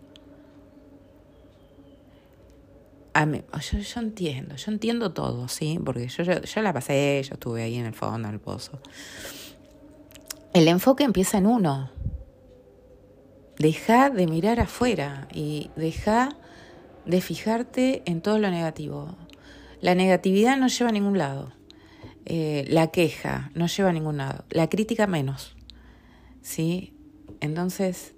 A 3.13 3.25
mí, 3.25 3.43
yo, 3.71 3.77
yo, 3.77 3.99
entiendo, 4.01 4.55
yo 4.55 4.71
entiendo 4.71 5.13
todo, 5.13 5.47
¿sí? 5.47 5.79
Porque 5.85 6.07
yo, 6.07 6.23
yo, 6.23 6.61
la 6.61 6.73
pasé, 6.73 7.21
yo 7.23 7.35
estuve 7.35 7.63
ahí 7.63 7.75
en 7.75 7.85
el 7.85 7.93
fondo, 7.93 8.27
en 8.27 8.33
el 8.33 8.39
pozo 8.39 8.81
el 10.53 10.67
enfoque 10.67 11.03
empieza 11.03 11.37
en 11.37 11.47
uno. 11.47 11.91
Deja 13.57 14.09
de 14.09 14.27
mirar 14.27 14.59
afuera 14.59 15.27
y 15.33 15.69
deja 15.75 16.35
de 17.05 17.21
fijarte 17.21 18.01
en 18.05 18.21
todo 18.21 18.37
lo 18.37 18.49
negativo. 18.49 19.15
La 19.79 19.95
negatividad 19.95 20.57
no 20.57 20.67
lleva 20.67 20.89
a 20.89 20.93
ningún 20.93 21.17
lado. 21.17 21.53
Eh, 22.25 22.65
la 22.67 22.87
queja 22.87 23.51
no 23.55 23.67
lleva 23.67 23.89
a 23.89 23.93
ningún 23.93 24.17
lado. 24.17 24.43
La 24.49 24.69
crítica 24.69 25.07
menos. 25.07 25.55
¿Sí? 26.41 26.93
Entonces, 27.39 28.13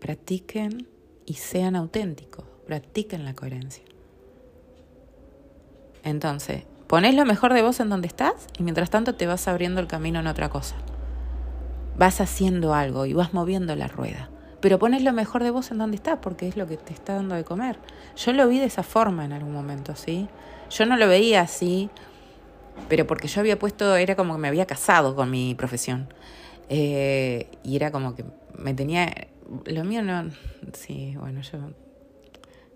practiquen 0.00 0.88
y 1.24 1.34
sean 1.34 1.76
auténticos. 1.76 2.44
Practiquen 2.66 3.24
la 3.24 3.34
coherencia. 3.34 3.84
Entonces, 6.02 6.64
pones 6.86 7.14
lo 7.14 7.24
mejor 7.24 7.52
de 7.52 7.62
vos 7.62 7.80
en 7.80 7.88
donde 7.88 8.06
estás 8.06 8.46
y 8.58 8.62
mientras 8.62 8.90
tanto 8.90 9.14
te 9.14 9.26
vas 9.26 9.48
abriendo 9.48 9.80
el 9.80 9.86
camino 9.86 10.20
en 10.20 10.26
otra 10.26 10.48
cosa 10.48 10.76
vas 11.98 12.20
haciendo 12.20 12.74
algo 12.74 13.06
y 13.06 13.12
vas 13.12 13.32
moviendo 13.32 13.74
la 13.76 13.88
rueda. 13.88 14.28
Pero 14.60 14.78
pones 14.78 15.02
lo 15.02 15.12
mejor 15.12 15.42
de 15.42 15.50
vos 15.50 15.70
en 15.70 15.78
donde 15.78 15.96
estás, 15.96 16.18
porque 16.20 16.48
es 16.48 16.56
lo 16.56 16.66
que 16.66 16.76
te 16.76 16.92
está 16.92 17.14
dando 17.14 17.34
de 17.34 17.44
comer. 17.44 17.78
Yo 18.16 18.32
lo 18.32 18.48
vi 18.48 18.58
de 18.58 18.66
esa 18.66 18.82
forma 18.82 19.24
en 19.24 19.32
algún 19.32 19.52
momento, 19.52 19.94
¿sí? 19.96 20.28
Yo 20.70 20.86
no 20.86 20.96
lo 20.96 21.08
veía 21.08 21.42
así, 21.42 21.90
pero 22.88 23.06
porque 23.06 23.28
yo 23.28 23.40
había 23.40 23.58
puesto, 23.58 23.96
era 23.96 24.16
como 24.16 24.34
que 24.34 24.40
me 24.40 24.48
había 24.48 24.66
casado 24.66 25.14
con 25.14 25.30
mi 25.30 25.54
profesión. 25.54 26.08
Eh, 26.68 27.48
y 27.62 27.76
era 27.76 27.90
como 27.90 28.14
que 28.14 28.24
me 28.56 28.74
tenía. 28.74 29.28
Lo 29.66 29.84
mío 29.84 30.02
no. 30.02 30.30
Sí, 30.72 31.14
bueno, 31.16 31.40
yo 31.42 31.70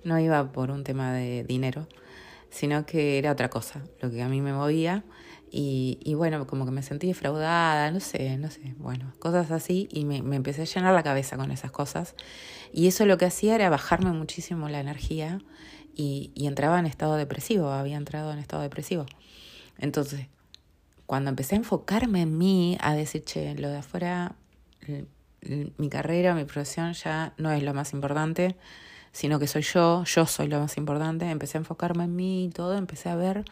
no 0.04 0.18
iba 0.18 0.52
por 0.52 0.70
un 0.70 0.84
tema 0.84 1.12
de 1.12 1.44
dinero, 1.44 1.86
sino 2.50 2.86
que 2.86 3.18
era 3.18 3.32
otra 3.32 3.50
cosa, 3.50 3.82
lo 4.00 4.10
que 4.10 4.22
a 4.22 4.28
mí 4.28 4.40
me 4.40 4.52
movía 4.52 5.04
y, 5.50 5.98
y, 6.04 6.14
bueno, 6.14 6.46
como 6.46 6.64
que 6.64 6.70
me 6.70 6.82
sentí 6.82 7.08
defraudada, 7.08 7.90
no 7.90 7.98
sé, 7.98 8.36
no 8.38 8.50
sé, 8.50 8.74
bueno, 8.78 9.12
cosas 9.18 9.50
así 9.50 9.88
y 9.90 10.04
me, 10.04 10.22
me, 10.22 10.36
empecé 10.36 10.62
a 10.62 10.64
llenar 10.64 10.94
la 10.94 11.02
cabeza 11.02 11.36
con 11.36 11.50
esas 11.50 11.72
cosas. 11.72 12.14
Y 12.72 12.86
eso 12.86 13.04
lo 13.04 13.18
que 13.18 13.24
hacía 13.24 13.56
era 13.56 13.68
bajarme 13.68 14.12
muchísimo 14.12 14.68
la 14.68 14.78
energía 14.78 15.40
y, 15.94 16.30
y 16.36 16.46
entraba 16.46 16.78
en 16.78 16.86
estado 16.86 17.16
depresivo, 17.16 17.70
había 17.70 17.96
entrado 17.96 18.32
en 18.32 18.38
estado 18.38 18.62
depresivo. 18.62 19.06
Entonces, 19.78 20.28
cuando 21.10 21.30
empecé 21.30 21.56
a 21.56 21.58
enfocarme 21.58 22.22
en 22.22 22.38
mí, 22.38 22.78
a 22.80 22.94
decir, 22.94 23.24
che, 23.24 23.56
lo 23.56 23.68
de 23.68 23.78
afuera, 23.78 24.36
mi 25.76 25.88
carrera, 25.88 26.36
mi 26.36 26.44
profesión 26.44 26.92
ya 26.92 27.34
no 27.36 27.50
es 27.50 27.64
lo 27.64 27.74
más 27.74 27.94
importante, 27.94 28.54
sino 29.10 29.40
que 29.40 29.48
soy 29.48 29.62
yo, 29.62 30.04
yo 30.04 30.26
soy 30.26 30.46
lo 30.46 30.60
más 30.60 30.76
importante, 30.76 31.28
empecé 31.28 31.58
a 31.58 31.62
enfocarme 31.62 32.04
en 32.04 32.14
mí 32.14 32.44
y 32.44 32.50
todo, 32.50 32.78
empecé 32.78 33.08
a 33.08 33.16
ver 33.16 33.44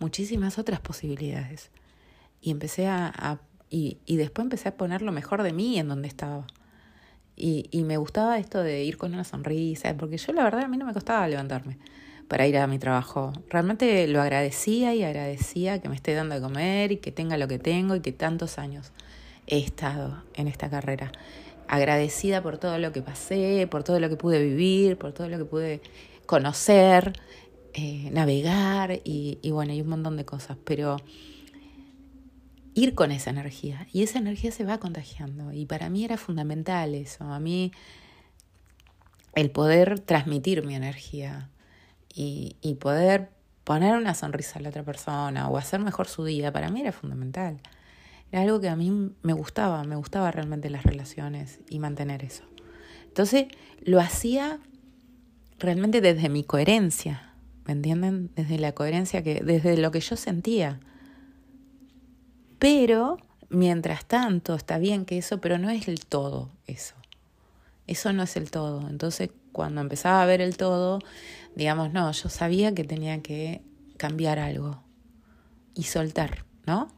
muchísimas 0.00 0.58
otras 0.58 0.80
posibilidades. 0.80 1.70
Y 2.40 2.50
empecé 2.50 2.88
a, 2.88 3.38
y, 3.70 3.98
y, 4.04 4.16
después 4.16 4.46
empecé 4.46 4.70
a 4.70 4.76
poner 4.76 5.00
lo 5.00 5.12
mejor 5.12 5.44
de 5.44 5.52
mí 5.52 5.78
en 5.78 5.86
donde 5.86 6.08
estaba. 6.08 6.48
Y, 7.36 7.68
y 7.70 7.84
me 7.84 7.96
gustaba 7.96 8.40
esto 8.40 8.60
de 8.60 8.82
ir 8.82 8.96
con 8.96 9.14
una 9.14 9.22
sonrisa, 9.22 9.96
porque 9.96 10.16
yo 10.16 10.32
la 10.32 10.42
verdad 10.42 10.64
a 10.64 10.68
mí 10.68 10.76
no 10.76 10.84
me 10.84 10.94
costaba 10.94 11.28
levantarme 11.28 11.78
para 12.28 12.46
ir 12.46 12.58
a 12.58 12.66
mi 12.66 12.78
trabajo. 12.78 13.32
Realmente 13.48 14.06
lo 14.06 14.20
agradecía 14.20 14.94
y 14.94 15.02
agradecía 15.02 15.80
que 15.80 15.88
me 15.88 15.96
esté 15.96 16.14
dando 16.14 16.34
de 16.34 16.40
comer 16.40 16.92
y 16.92 16.98
que 16.98 17.10
tenga 17.10 17.36
lo 17.38 17.48
que 17.48 17.58
tengo 17.58 17.96
y 17.96 18.00
que 18.00 18.12
tantos 18.12 18.58
años 18.58 18.92
he 19.46 19.58
estado 19.58 20.22
en 20.34 20.46
esta 20.46 20.68
carrera. 20.68 21.10
Agradecida 21.66 22.42
por 22.42 22.58
todo 22.58 22.78
lo 22.78 22.92
que 22.92 23.02
pasé, 23.02 23.66
por 23.70 23.82
todo 23.82 23.98
lo 23.98 24.08
que 24.08 24.16
pude 24.16 24.42
vivir, 24.42 24.98
por 24.98 25.12
todo 25.12 25.28
lo 25.28 25.38
que 25.38 25.44
pude 25.44 25.80
conocer, 26.26 27.14
eh, 27.72 28.10
navegar 28.12 29.00
y, 29.04 29.38
y 29.42 29.50
bueno, 29.50 29.72
y 29.72 29.80
un 29.80 29.88
montón 29.88 30.16
de 30.16 30.24
cosas. 30.24 30.58
Pero 30.64 30.98
ir 32.74 32.94
con 32.94 33.10
esa 33.10 33.30
energía 33.30 33.88
y 33.92 34.02
esa 34.02 34.18
energía 34.18 34.52
se 34.52 34.64
va 34.64 34.78
contagiando 34.78 35.52
y 35.52 35.66
para 35.66 35.90
mí 35.90 36.04
era 36.04 36.16
fundamental 36.16 36.94
eso, 36.94 37.24
a 37.24 37.40
mí 37.40 37.72
el 39.34 39.50
poder 39.50 39.98
transmitir 39.98 40.64
mi 40.64 40.76
energía 40.76 41.50
y, 42.18 42.56
y 42.60 42.74
poder 42.74 43.30
poner 43.62 43.96
una 43.96 44.14
sonrisa 44.14 44.58
a 44.58 44.62
la 44.62 44.70
otra 44.70 44.82
persona 44.82 45.48
o 45.48 45.56
hacer 45.56 45.78
mejor 45.78 46.08
su 46.08 46.24
día, 46.24 46.52
para 46.52 46.68
mí 46.68 46.80
era 46.80 46.90
fundamental. 46.90 47.60
Era 48.32 48.42
algo 48.42 48.60
que 48.60 48.68
a 48.68 48.76
mí 48.76 49.12
me 49.22 49.32
gustaba, 49.32 49.84
me 49.84 49.94
gustaba 49.94 50.30
realmente 50.32 50.68
las 50.68 50.82
relaciones 50.82 51.60
y 51.70 51.78
mantener 51.78 52.24
eso. 52.24 52.42
Entonces 53.06 53.46
lo 53.82 54.00
hacía 54.00 54.58
realmente 55.58 56.00
desde 56.00 56.28
mi 56.28 56.42
coherencia, 56.44 57.34
¿me 57.66 57.72
entienden? 57.72 58.30
Desde 58.34 58.58
la 58.58 58.72
coherencia 58.72 59.22
que, 59.22 59.40
desde 59.44 59.76
lo 59.76 59.90
que 59.92 60.00
yo 60.00 60.16
sentía. 60.16 60.80
Pero, 62.58 63.18
mientras 63.48 64.04
tanto, 64.06 64.56
está 64.56 64.78
bien 64.78 65.04
que 65.04 65.18
eso, 65.18 65.40
pero 65.40 65.58
no 65.58 65.70
es 65.70 65.86
el 65.86 66.04
todo 66.04 66.50
eso. 66.66 66.96
Eso 67.86 68.12
no 68.12 68.24
es 68.24 68.36
el 68.36 68.50
todo. 68.50 68.88
Entonces, 68.88 69.30
cuando 69.52 69.80
empezaba 69.80 70.22
a 70.22 70.26
ver 70.26 70.40
el 70.40 70.56
todo, 70.56 70.98
digamos, 71.54 71.92
no, 71.92 72.10
yo 72.12 72.28
sabía 72.28 72.74
que 72.74 72.84
tenía 72.84 73.22
que 73.22 73.62
cambiar 73.96 74.38
algo 74.38 74.82
y 75.74 75.84
soltar, 75.84 76.44
¿no? 76.66 76.88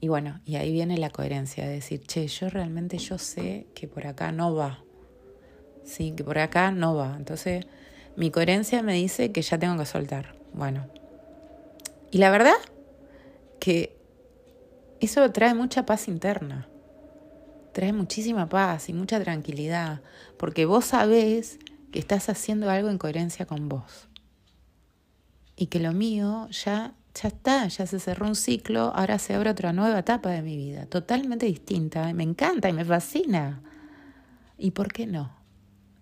Y 0.00 0.08
bueno, 0.08 0.40
y 0.44 0.56
ahí 0.56 0.72
viene 0.72 0.98
la 0.98 1.10
coherencia 1.10 1.66
de 1.66 1.72
decir, 1.72 2.02
che, 2.06 2.26
yo 2.28 2.48
realmente 2.48 2.98
yo 2.98 3.18
sé 3.18 3.66
que 3.74 3.88
por 3.88 4.06
acá 4.06 4.30
no 4.30 4.54
va. 4.54 4.82
Sí, 5.84 6.12
que 6.12 6.24
por 6.24 6.38
acá 6.38 6.70
no 6.70 6.94
va. 6.94 7.14
Entonces, 7.16 7.66
mi 8.16 8.30
coherencia 8.30 8.82
me 8.82 8.94
dice 8.94 9.32
que 9.32 9.42
ya 9.42 9.58
tengo 9.58 9.78
que 9.78 9.86
soltar. 9.86 10.34
Bueno. 10.52 10.86
Y 12.10 12.18
la 12.18 12.30
verdad 12.30 12.56
que 13.58 13.96
eso 15.00 15.30
trae 15.32 15.54
mucha 15.54 15.86
paz 15.86 16.08
interna. 16.08 16.68
Trae 17.72 17.92
muchísima 17.92 18.48
paz 18.48 18.88
y 18.88 18.92
mucha 18.92 19.20
tranquilidad, 19.20 20.00
porque 20.38 20.64
vos 20.64 20.86
sabés 20.86 21.58
estás 21.98 22.28
haciendo 22.28 22.70
algo 22.70 22.88
en 22.88 22.98
coherencia 22.98 23.46
con 23.46 23.68
vos. 23.68 24.08
Y 25.56 25.66
que 25.66 25.80
lo 25.80 25.92
mío 25.92 26.48
ya 26.50 26.94
ya 27.22 27.28
está, 27.28 27.66
ya 27.68 27.86
se 27.86 27.98
cerró 27.98 28.26
un 28.26 28.34
ciclo, 28.34 28.92
ahora 28.94 29.18
se 29.18 29.34
abre 29.34 29.50
otra 29.50 29.72
nueva 29.72 29.98
etapa 29.98 30.30
de 30.30 30.42
mi 30.42 30.56
vida, 30.56 30.86
totalmente 30.86 31.46
distinta, 31.46 32.12
me 32.12 32.24
encanta 32.24 32.68
y 32.68 32.72
me 32.72 32.84
fascina. 32.84 33.62
¿Y 34.58 34.72
por 34.72 34.92
qué 34.92 35.06
no? 35.06 35.30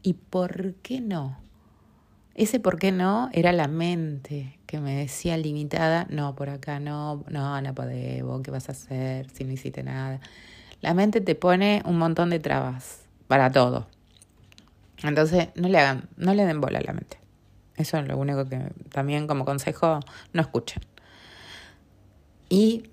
¿Y 0.02 0.14
por 0.14 0.74
qué 0.76 1.00
no? 1.00 1.38
Ese 2.34 2.58
por 2.58 2.78
qué 2.78 2.90
no 2.90 3.28
era 3.32 3.52
la 3.52 3.68
mente 3.68 4.58
que 4.66 4.80
me 4.80 4.96
decía 4.96 5.36
limitada, 5.36 6.06
no, 6.10 6.34
por 6.34 6.50
acá 6.50 6.80
no, 6.80 7.24
no, 7.28 7.60
no 7.60 7.74
podés, 7.74 8.24
qué 8.42 8.50
vas 8.50 8.68
a 8.68 8.72
hacer 8.72 9.30
si 9.30 9.44
no 9.44 9.52
hiciste 9.52 9.84
nada. 9.84 10.20
La 10.80 10.94
mente 10.94 11.20
te 11.20 11.36
pone 11.36 11.82
un 11.86 11.96
montón 11.96 12.30
de 12.30 12.40
trabas 12.40 13.02
para 13.28 13.52
todo. 13.52 13.86
Entonces, 15.04 15.48
no 15.54 15.68
le 15.68 15.78
hagan, 15.78 16.08
no 16.16 16.32
le 16.34 16.46
den 16.46 16.60
bola 16.60 16.78
a 16.78 16.82
la 16.82 16.94
mente. 16.94 17.18
Eso 17.76 17.98
es 17.98 18.08
lo 18.08 18.16
único 18.16 18.48
que 18.48 18.58
también 18.90 19.26
como 19.26 19.44
consejo 19.44 20.00
no 20.32 20.40
escuchen. 20.40 20.82
Y, 22.48 22.84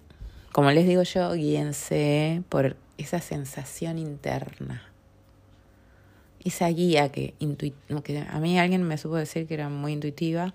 como 0.52 0.71
les 0.71 0.86
digo 0.86 1.04
yo, 1.04 1.34
guíense 1.34 2.43
por 2.50 2.76
esa 2.97 3.21
sensación 3.21 3.97
interna. 3.97 4.84
Esa 6.43 6.67
guía 6.67 7.10
que, 7.12 7.34
que 8.04 8.19
a 8.30 8.39
mí 8.39 8.60
alguien 8.60 8.84
me 8.84 8.97
supo 8.97 9.15
decir 9.15 9.47
que 9.47 9.54
era 9.54 9.69
muy 9.69 9.93
intuitiva. 9.93 10.54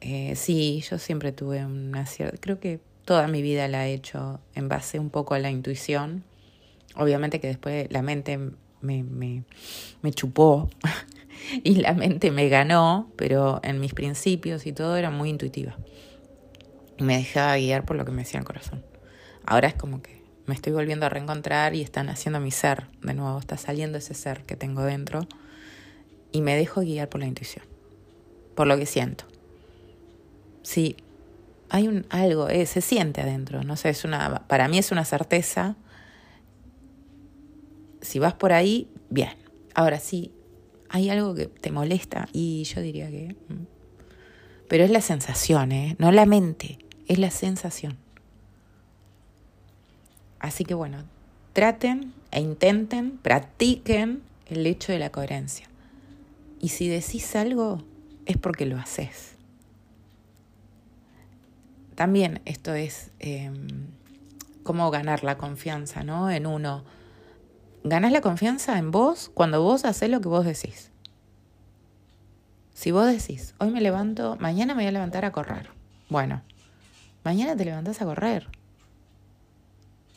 Eh, 0.00 0.34
sí, 0.36 0.84
yo 0.88 0.98
siempre 0.98 1.32
tuve 1.32 1.64
una 1.64 2.04
cierta... 2.04 2.36
Creo 2.38 2.60
que 2.60 2.80
toda 3.04 3.26
mi 3.26 3.40
vida 3.40 3.68
la 3.68 3.86
he 3.86 3.94
hecho 3.94 4.40
en 4.54 4.68
base 4.68 4.98
un 4.98 5.08
poco 5.08 5.34
a 5.34 5.38
la 5.38 5.50
intuición. 5.50 6.24
Obviamente 6.94 7.40
que 7.40 7.46
después 7.46 7.86
la 7.90 8.02
mente 8.02 8.38
me, 8.80 9.02
me, 9.02 9.44
me 10.02 10.12
chupó 10.12 10.68
y 11.64 11.76
la 11.76 11.94
mente 11.94 12.30
me 12.30 12.48
ganó, 12.48 13.10
pero 13.16 13.60
en 13.62 13.80
mis 13.80 13.94
principios 13.94 14.66
y 14.66 14.72
todo 14.72 14.96
era 14.96 15.10
muy 15.10 15.30
intuitiva 15.30 15.76
me 16.98 17.16
dejaba 17.16 17.56
guiar 17.56 17.84
por 17.84 17.96
lo 17.96 18.04
que 18.04 18.12
me 18.12 18.22
decía 18.22 18.40
el 18.40 18.46
corazón. 18.46 18.84
Ahora 19.46 19.68
es 19.68 19.74
como 19.74 20.02
que 20.02 20.22
me 20.46 20.54
estoy 20.54 20.72
volviendo 20.72 21.06
a 21.06 21.08
reencontrar 21.08 21.74
y 21.74 21.82
están 21.82 22.08
haciendo 22.08 22.40
mi 22.40 22.50
ser 22.50 22.86
de 23.02 23.14
nuevo, 23.14 23.38
está 23.38 23.56
saliendo 23.56 23.98
ese 23.98 24.14
ser 24.14 24.44
que 24.44 24.56
tengo 24.56 24.82
dentro 24.82 25.26
y 26.32 26.42
me 26.42 26.56
dejo 26.56 26.80
guiar 26.80 27.08
por 27.08 27.20
la 27.20 27.26
intuición, 27.26 27.64
por 28.54 28.66
lo 28.66 28.76
que 28.76 28.86
siento. 28.86 29.24
Sí, 30.62 30.96
hay 31.70 31.88
un 31.88 32.06
algo, 32.10 32.48
eh, 32.48 32.66
se 32.66 32.80
siente 32.80 33.20
adentro, 33.20 33.62
no 33.62 33.76
sé, 33.76 33.90
es 33.90 34.04
una, 34.04 34.46
para 34.48 34.68
mí 34.68 34.78
es 34.78 34.90
una 34.90 35.04
certeza. 35.04 35.76
Si 38.00 38.18
vas 38.18 38.34
por 38.34 38.52
ahí, 38.52 38.88
bien. 39.10 39.30
Ahora 39.74 40.00
sí, 40.00 40.32
hay 40.88 41.10
algo 41.10 41.34
que 41.34 41.46
te 41.46 41.70
molesta 41.70 42.28
y 42.32 42.64
yo 42.64 42.80
diría 42.80 43.10
que... 43.10 43.36
Mm, 43.48 43.66
pero 44.68 44.84
es 44.84 44.90
la 44.90 45.00
sensación, 45.00 45.72
¿eh? 45.72 45.96
no 45.98 46.12
la 46.12 46.26
mente 46.26 46.78
es 47.08 47.18
la 47.18 47.30
sensación. 47.30 47.96
Así 50.38 50.64
que 50.64 50.74
bueno, 50.74 50.98
traten 51.54 52.12
e 52.30 52.40
intenten, 52.40 53.18
practiquen 53.18 54.22
el 54.46 54.66
hecho 54.66 54.92
de 54.92 54.98
la 54.98 55.10
coherencia. 55.10 55.66
Y 56.60 56.68
si 56.68 56.88
decís 56.88 57.34
algo, 57.34 57.82
es 58.26 58.36
porque 58.36 58.66
lo 58.66 58.76
haces. 58.76 59.34
También 61.94 62.40
esto 62.44 62.74
es 62.74 63.10
em, 63.18 63.66
cómo 64.62 64.90
ganar 64.90 65.24
la 65.24 65.38
confianza, 65.38 66.04
¿no? 66.04 66.30
En 66.30 66.46
uno. 66.46 66.84
Ganás 67.88 68.12
la 68.12 68.20
confianza 68.20 68.78
en 68.78 68.90
vos 68.90 69.30
cuando 69.34 69.62
vos 69.62 69.84
haces 69.84 70.10
lo 70.10 70.20
que 70.20 70.28
vos 70.28 70.44
decís. 70.44 70.90
Si 72.74 72.90
vos 72.90 73.06
decís, 73.06 73.54
hoy 73.58 73.70
me 73.70 73.80
levanto, 73.80 74.36
mañana 74.38 74.74
me 74.74 74.82
voy 74.82 74.88
a 74.88 74.92
levantar 74.92 75.24
a 75.24 75.32
correr. 75.32 75.70
Bueno, 76.08 76.42
Mañana 77.28 77.56
te 77.56 77.66
levantás 77.66 78.00
a 78.00 78.06
correr. 78.06 78.46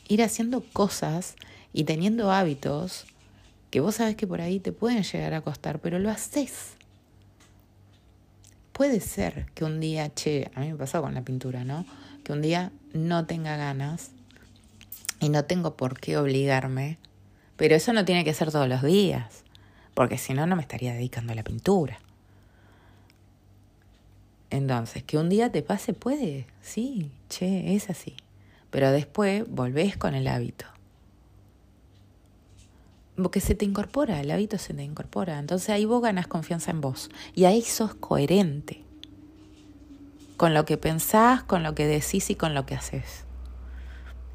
Ir 0.08 0.22
haciendo 0.22 0.62
cosas 0.72 1.36
y 1.74 1.84
teniendo 1.84 2.32
hábitos 2.32 3.04
que 3.70 3.80
vos 3.80 3.96
sabes 3.96 4.16
que 4.16 4.26
por 4.26 4.40
ahí 4.40 4.60
te 4.60 4.72
pueden 4.72 5.02
llegar 5.02 5.34
a 5.34 5.42
costar, 5.42 5.78
pero 5.80 5.98
lo 5.98 6.10
haces. 6.10 6.70
Puede 8.72 9.00
ser 9.00 9.44
que 9.54 9.64
un 9.64 9.78
día, 9.78 10.12
che, 10.14 10.50
a 10.54 10.60
mí 10.60 10.72
me 10.72 10.78
pasó 10.78 11.02
con 11.02 11.12
la 11.12 11.20
pintura, 11.20 11.64
¿no? 11.64 11.84
Que 12.24 12.32
un 12.32 12.40
día 12.40 12.72
no 12.94 13.26
tenga 13.26 13.58
ganas 13.58 14.12
y 15.20 15.28
no 15.28 15.44
tengo 15.44 15.76
por 15.76 16.00
qué 16.00 16.16
obligarme, 16.16 16.98
pero 17.56 17.74
eso 17.74 17.92
no 17.92 18.04
tiene 18.04 18.24
que 18.24 18.34
ser 18.34 18.50
todos 18.50 18.68
los 18.68 18.82
días, 18.82 19.44
porque 19.94 20.18
si 20.18 20.34
no, 20.34 20.46
no 20.46 20.56
me 20.56 20.62
estaría 20.62 20.92
dedicando 20.92 21.32
a 21.32 21.36
la 21.36 21.44
pintura. 21.44 21.98
Entonces, 24.50 25.02
que 25.02 25.16
un 25.16 25.30
día 25.30 25.50
te 25.50 25.62
pase 25.62 25.94
puede, 25.94 26.46
sí, 26.60 27.10
che, 27.30 27.74
es 27.74 27.88
así. 27.88 28.16
Pero 28.70 28.90
después 28.90 29.44
volvés 29.48 29.96
con 29.96 30.14
el 30.14 30.28
hábito. 30.28 30.66
Porque 33.16 33.40
se 33.40 33.54
te 33.54 33.64
incorpora, 33.64 34.20
el 34.20 34.30
hábito 34.30 34.58
se 34.58 34.74
te 34.74 34.82
incorpora. 34.82 35.38
Entonces 35.38 35.70
ahí 35.70 35.84
vos 35.84 36.02
ganas 36.02 36.26
confianza 36.26 36.70
en 36.70 36.80
vos. 36.80 37.10
Y 37.34 37.44
ahí 37.44 37.62
sos 37.62 37.94
coherente 37.94 38.82
con 40.36 40.54
lo 40.54 40.64
que 40.64 40.76
pensás, 40.76 41.42
con 41.42 41.62
lo 41.62 41.74
que 41.74 41.86
decís 41.86 42.28
y 42.28 42.34
con 42.34 42.52
lo 42.54 42.66
que 42.66 42.74
haces. 42.74 43.24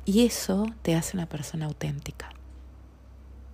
Y 0.05 0.25
eso 0.25 0.65
te 0.81 0.95
hace 0.95 1.17
una 1.17 1.27
persona 1.27 1.65
auténtica. 1.65 2.29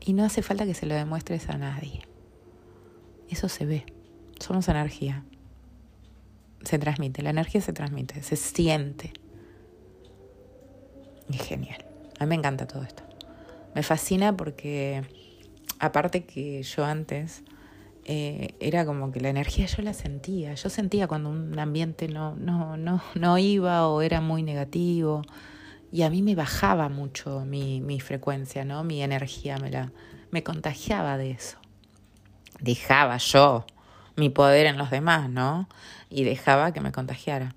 Y 0.05 0.13
no 0.13 0.25
hace 0.25 0.41
falta 0.41 0.65
que 0.65 0.73
se 0.73 0.85
lo 0.85 0.95
demuestres 0.95 1.49
a 1.49 1.57
nadie. 1.57 2.01
Eso 3.29 3.49
se 3.49 3.65
ve. 3.65 3.85
Somos 4.39 4.67
energía 4.67 5.23
se 6.63 6.79
transmite, 6.79 7.21
la 7.21 7.31
energía 7.31 7.61
se 7.61 7.73
transmite, 7.73 8.23
se 8.23 8.35
siente. 8.35 9.13
Es 11.31 11.41
genial. 11.41 11.85
A 12.19 12.25
mí 12.25 12.29
me 12.29 12.35
encanta 12.35 12.67
todo 12.67 12.83
esto. 12.83 13.03
Me 13.75 13.83
fascina 13.83 14.35
porque, 14.35 15.03
aparte 15.79 16.25
que 16.25 16.61
yo 16.63 16.85
antes 16.85 17.43
eh, 18.05 18.55
era 18.59 18.85
como 18.85 19.11
que 19.11 19.19
la 19.19 19.29
energía 19.29 19.65
yo 19.65 19.81
la 19.81 19.93
sentía. 19.93 20.53
Yo 20.53 20.69
sentía 20.69 21.07
cuando 21.07 21.29
un 21.29 21.57
ambiente 21.57 22.07
no, 22.07 22.35
no, 22.35 22.77
no, 22.77 23.01
no 23.15 23.37
iba 23.37 23.87
o 23.87 24.01
era 24.01 24.21
muy 24.21 24.43
negativo. 24.43 25.23
Y 25.93 26.01
a 26.01 26.09
mí 26.09 26.23
me 26.23 26.33
bajaba 26.33 26.89
mucho 26.89 27.45
mi, 27.45 27.79
mi 27.79 27.99
frecuencia, 27.99 28.65
¿no? 28.65 28.83
Mi 28.83 29.03
energía 29.03 29.59
me 29.59 29.69
la 29.69 29.91
me 30.31 30.41
contagiaba 30.41 31.17
de 31.17 31.29
eso. 31.29 31.59
Dejaba 32.59 33.17
yo 33.17 33.67
mi 34.15 34.29
poder 34.29 34.65
en 34.65 34.79
los 34.79 34.89
demás, 34.89 35.29
¿no? 35.29 35.69
Y 36.09 36.23
dejaba 36.23 36.73
que 36.73 36.81
me 36.81 36.91
contagiara. 36.91 37.55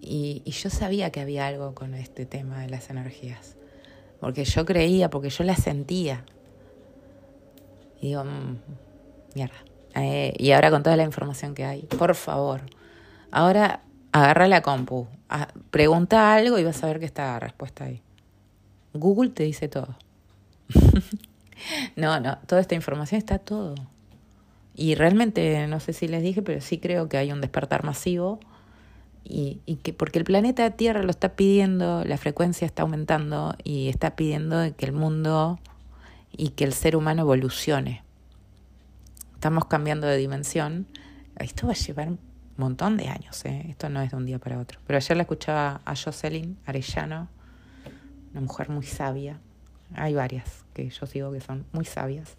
Y, 0.00 0.40
y 0.46 0.52
yo 0.52 0.70
sabía 0.70 1.10
que 1.10 1.20
había 1.20 1.46
algo 1.46 1.74
con 1.74 1.92
este 1.92 2.24
tema 2.24 2.60
de 2.60 2.70
las 2.70 2.88
energías. 2.88 3.56
Porque 4.18 4.46
yo 4.46 4.64
creía, 4.64 5.10
porque 5.10 5.28
yo 5.28 5.44
la 5.44 5.54
sentía. 5.54 6.24
Y 8.00 8.08
digo, 8.08 8.24
mm, 8.24 8.56
mierda, 9.34 9.56
eh, 9.94 10.32
y 10.38 10.52
ahora 10.52 10.70
con 10.70 10.82
toda 10.82 10.96
la 10.96 11.04
información 11.04 11.54
que 11.54 11.66
hay, 11.66 11.82
por 11.82 12.14
favor, 12.14 12.62
ahora 13.30 13.82
agarra 14.12 14.48
la 14.48 14.62
compu, 14.62 15.06
pregunta 15.70 16.34
algo 16.34 16.58
y 16.58 16.64
vas 16.64 16.82
a 16.82 16.86
ver 16.86 16.98
que 16.98 17.06
está 17.06 17.32
la 17.32 17.40
respuesta 17.40 17.84
ahí. 17.84 18.02
Google 18.94 19.30
te 19.30 19.42
dice 19.42 19.68
todo. 19.68 19.96
no, 21.96 22.20
no, 22.20 22.38
toda 22.46 22.60
esta 22.60 22.74
información 22.74 23.18
está 23.18 23.38
todo. 23.38 23.74
Y 24.74 24.94
realmente, 24.94 25.66
no 25.66 25.80
sé 25.80 25.92
si 25.92 26.08
les 26.08 26.22
dije, 26.22 26.42
pero 26.42 26.60
sí 26.60 26.78
creo 26.78 27.08
que 27.08 27.16
hay 27.18 27.32
un 27.32 27.40
despertar 27.40 27.84
masivo 27.84 28.38
y, 29.24 29.60
y, 29.66 29.76
que 29.76 29.92
porque 29.92 30.18
el 30.18 30.24
planeta 30.24 30.70
Tierra 30.70 31.02
lo 31.02 31.10
está 31.10 31.34
pidiendo, 31.34 32.04
la 32.04 32.16
frecuencia 32.16 32.64
está 32.64 32.82
aumentando 32.82 33.54
y 33.64 33.88
está 33.88 34.14
pidiendo 34.16 34.74
que 34.76 34.86
el 34.86 34.92
mundo 34.92 35.58
y 36.30 36.50
que 36.50 36.64
el 36.64 36.72
ser 36.72 36.96
humano 36.96 37.22
evolucione 37.22 38.02
estamos 39.38 39.66
cambiando 39.66 40.08
de 40.08 40.16
dimensión. 40.16 40.88
Esto 41.38 41.68
va 41.68 41.72
a 41.72 41.76
llevar 41.76 42.08
montón 42.58 42.96
de 42.96 43.08
años, 43.08 43.44
¿eh? 43.44 43.66
esto 43.68 43.88
no 43.88 44.02
es 44.02 44.10
de 44.10 44.16
un 44.16 44.26
día 44.26 44.38
para 44.38 44.58
otro. 44.58 44.80
Pero 44.86 44.96
ayer 44.96 45.16
la 45.16 45.22
escuchaba 45.22 45.80
a 45.84 45.94
Jocelyn 45.94 46.58
Arellano, 46.66 47.28
una 48.32 48.40
mujer 48.40 48.68
muy 48.68 48.84
sabia. 48.84 49.38
Hay 49.94 50.14
varias 50.14 50.64
que 50.74 50.90
yo 50.90 51.06
sigo 51.06 51.32
que 51.32 51.40
son 51.40 51.64
muy 51.72 51.84
sabias, 51.84 52.36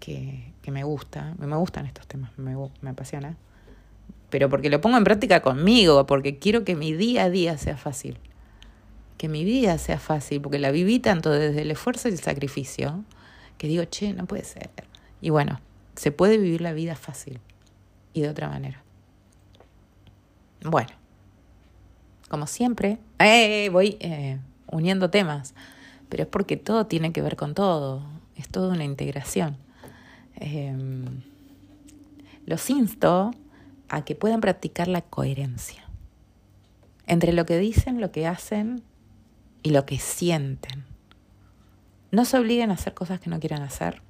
que, 0.00 0.52
que 0.62 0.70
me 0.70 0.84
gusta, 0.84 1.34
me 1.38 1.56
gustan 1.56 1.86
estos 1.86 2.06
temas, 2.06 2.36
me, 2.38 2.56
me 2.80 2.90
apasiona. 2.90 3.36
Pero 4.30 4.48
porque 4.48 4.70
lo 4.70 4.80
pongo 4.80 4.96
en 4.96 5.04
práctica 5.04 5.42
conmigo, 5.42 6.06
porque 6.06 6.38
quiero 6.38 6.64
que 6.64 6.74
mi 6.74 6.94
día 6.94 7.24
a 7.24 7.30
día 7.30 7.58
sea 7.58 7.76
fácil. 7.76 8.18
Que 9.18 9.28
mi 9.28 9.44
vida 9.44 9.76
sea 9.76 9.98
fácil, 9.98 10.40
porque 10.40 10.58
la 10.58 10.70
viví 10.70 10.98
tanto 10.98 11.30
desde 11.30 11.62
el 11.62 11.70
esfuerzo 11.70 12.08
y 12.08 12.12
el 12.12 12.18
sacrificio, 12.18 13.04
que 13.58 13.68
digo, 13.68 13.84
che, 13.84 14.14
no 14.14 14.26
puede 14.26 14.44
ser. 14.44 14.70
Y 15.20 15.30
bueno, 15.30 15.60
se 15.96 16.12
puede 16.12 16.38
vivir 16.38 16.62
la 16.62 16.72
vida 16.72 16.96
fácil 16.96 17.40
y 18.14 18.22
de 18.22 18.30
otra 18.30 18.48
manera. 18.48 18.81
Bueno, 20.64 20.90
como 22.28 22.46
siempre, 22.46 22.98
eh, 23.18 23.68
voy 23.70 23.96
eh, 24.00 24.38
uniendo 24.66 25.10
temas, 25.10 25.54
pero 26.08 26.24
es 26.24 26.28
porque 26.28 26.56
todo 26.56 26.86
tiene 26.86 27.12
que 27.12 27.22
ver 27.22 27.36
con 27.36 27.54
todo, 27.54 28.02
es 28.36 28.48
toda 28.48 28.72
una 28.74 28.84
integración. 28.84 29.56
Em, 30.36 31.22
los 32.46 32.70
insto 32.70 33.32
a 33.88 34.04
que 34.04 34.14
puedan 34.14 34.40
practicar 34.40 34.88
la 34.88 35.02
coherencia 35.02 35.84
entre 37.06 37.32
lo 37.32 37.44
que 37.44 37.58
dicen, 37.58 38.00
lo 38.00 38.12
que 38.12 38.26
hacen 38.26 38.82
y 39.62 39.70
lo 39.70 39.84
que 39.84 39.98
sienten. 39.98 40.84
No 42.10 42.24
se 42.24 42.38
obliguen 42.38 42.70
a 42.70 42.74
hacer 42.74 42.94
cosas 42.94 43.20
que 43.20 43.30
no 43.30 43.40
quieran 43.40 43.62
hacer 43.62 44.02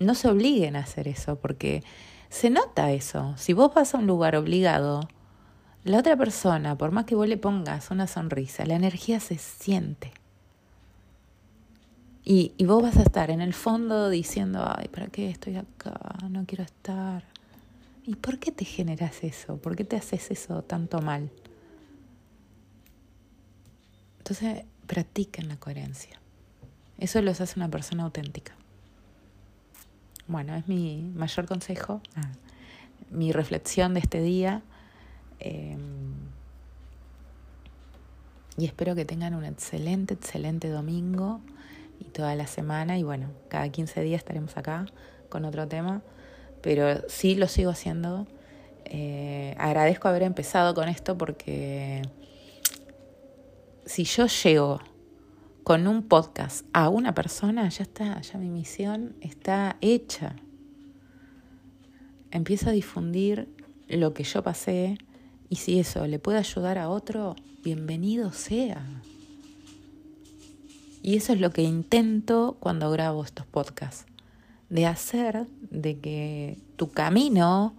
no 0.00 0.14
se 0.14 0.28
obliguen 0.28 0.76
a 0.76 0.80
hacer 0.80 1.06
eso, 1.06 1.36
porque 1.36 1.84
se 2.30 2.50
nota 2.50 2.90
eso. 2.90 3.34
Si 3.36 3.52
vos 3.52 3.72
vas 3.72 3.94
a 3.94 3.98
un 3.98 4.06
lugar 4.06 4.34
obligado, 4.34 5.08
la 5.84 5.98
otra 5.98 6.16
persona, 6.16 6.76
por 6.76 6.90
más 6.92 7.06
que 7.06 7.14
vos 7.14 7.28
le 7.28 7.36
pongas 7.36 7.90
una 7.90 8.06
sonrisa, 8.06 8.66
la 8.66 8.74
energía 8.74 9.20
se 9.20 9.38
siente. 9.38 10.12
Y, 12.24 12.52
y 12.58 12.66
vos 12.66 12.82
vas 12.82 12.96
a 12.98 13.02
estar 13.02 13.30
en 13.30 13.40
el 13.40 13.54
fondo 13.54 14.10
diciendo, 14.10 14.62
ay, 14.76 14.88
¿para 14.88 15.06
qué 15.06 15.30
estoy 15.30 15.56
acá? 15.56 15.98
No 16.28 16.44
quiero 16.46 16.64
estar. 16.64 17.24
¿Y 18.04 18.14
por 18.16 18.38
qué 18.38 18.52
te 18.52 18.64
generas 18.64 19.24
eso? 19.24 19.56
¿Por 19.56 19.74
qué 19.74 19.84
te 19.84 19.96
haces 19.96 20.30
eso 20.30 20.62
tanto 20.62 21.00
mal? 21.00 21.30
Entonces, 24.18 24.64
practiquen 24.86 25.48
la 25.48 25.56
coherencia. 25.56 26.20
Eso 26.98 27.22
los 27.22 27.40
hace 27.40 27.58
una 27.58 27.68
persona 27.68 28.04
auténtica. 28.04 28.54
Bueno, 30.26 30.54
es 30.54 30.68
mi 30.68 31.10
mayor 31.14 31.46
consejo, 31.46 32.00
ah. 32.14 32.30
mi 33.10 33.32
reflexión 33.32 33.94
de 33.94 34.00
este 34.00 34.20
día. 34.20 34.62
Em, 35.40 36.12
y 38.56 38.66
espero 38.66 38.94
que 38.94 39.04
tengan 39.04 39.34
un 39.34 39.44
excelente, 39.44 40.14
excelente 40.14 40.68
domingo 40.68 41.40
y 41.98 42.04
toda 42.04 42.34
la 42.34 42.46
semana. 42.46 42.98
Y 42.98 43.02
bueno, 43.02 43.30
cada 43.48 43.68
15 43.68 44.02
días 44.02 44.18
estaremos 44.18 44.56
acá 44.56 44.86
con 45.28 45.44
otro 45.44 45.66
tema. 45.66 46.02
Pero 46.60 47.08
sí 47.08 47.34
lo 47.34 47.48
sigo 47.48 47.70
haciendo. 47.70 48.26
Eh, 48.84 49.54
agradezco 49.58 50.08
haber 50.08 50.22
empezado 50.22 50.74
con 50.74 50.88
esto 50.88 51.16
porque 51.16 52.02
si 53.86 54.04
yo 54.04 54.26
llego 54.26 54.80
con 55.62 55.86
un 55.86 56.02
podcast 56.02 56.66
a 56.72 56.88
una 56.88 57.14
persona, 57.14 57.68
ya 57.68 57.82
está, 57.82 58.20
ya 58.20 58.38
mi 58.38 58.50
misión 58.50 59.16
está 59.20 59.76
hecha. 59.80 60.36
Empiezo 62.30 62.70
a 62.70 62.72
difundir 62.72 63.48
lo 63.88 64.12
que 64.12 64.24
yo 64.24 64.42
pasé 64.42 64.98
y 65.50 65.56
si 65.56 65.78
eso 65.78 66.06
le 66.06 66.18
puede 66.18 66.38
ayudar 66.38 66.78
a 66.78 66.88
otro, 66.88 67.36
bienvenido 67.62 68.32
sea. 68.32 68.82
Y 71.02 71.16
eso 71.16 71.34
es 71.34 71.40
lo 71.40 71.50
que 71.50 71.62
intento 71.62 72.56
cuando 72.60 72.90
grabo 72.90 73.22
estos 73.22 73.44
podcasts, 73.44 74.06
de 74.70 74.86
hacer 74.86 75.46
de 75.70 75.98
que 75.98 76.58
tu 76.76 76.90
camino 76.90 77.74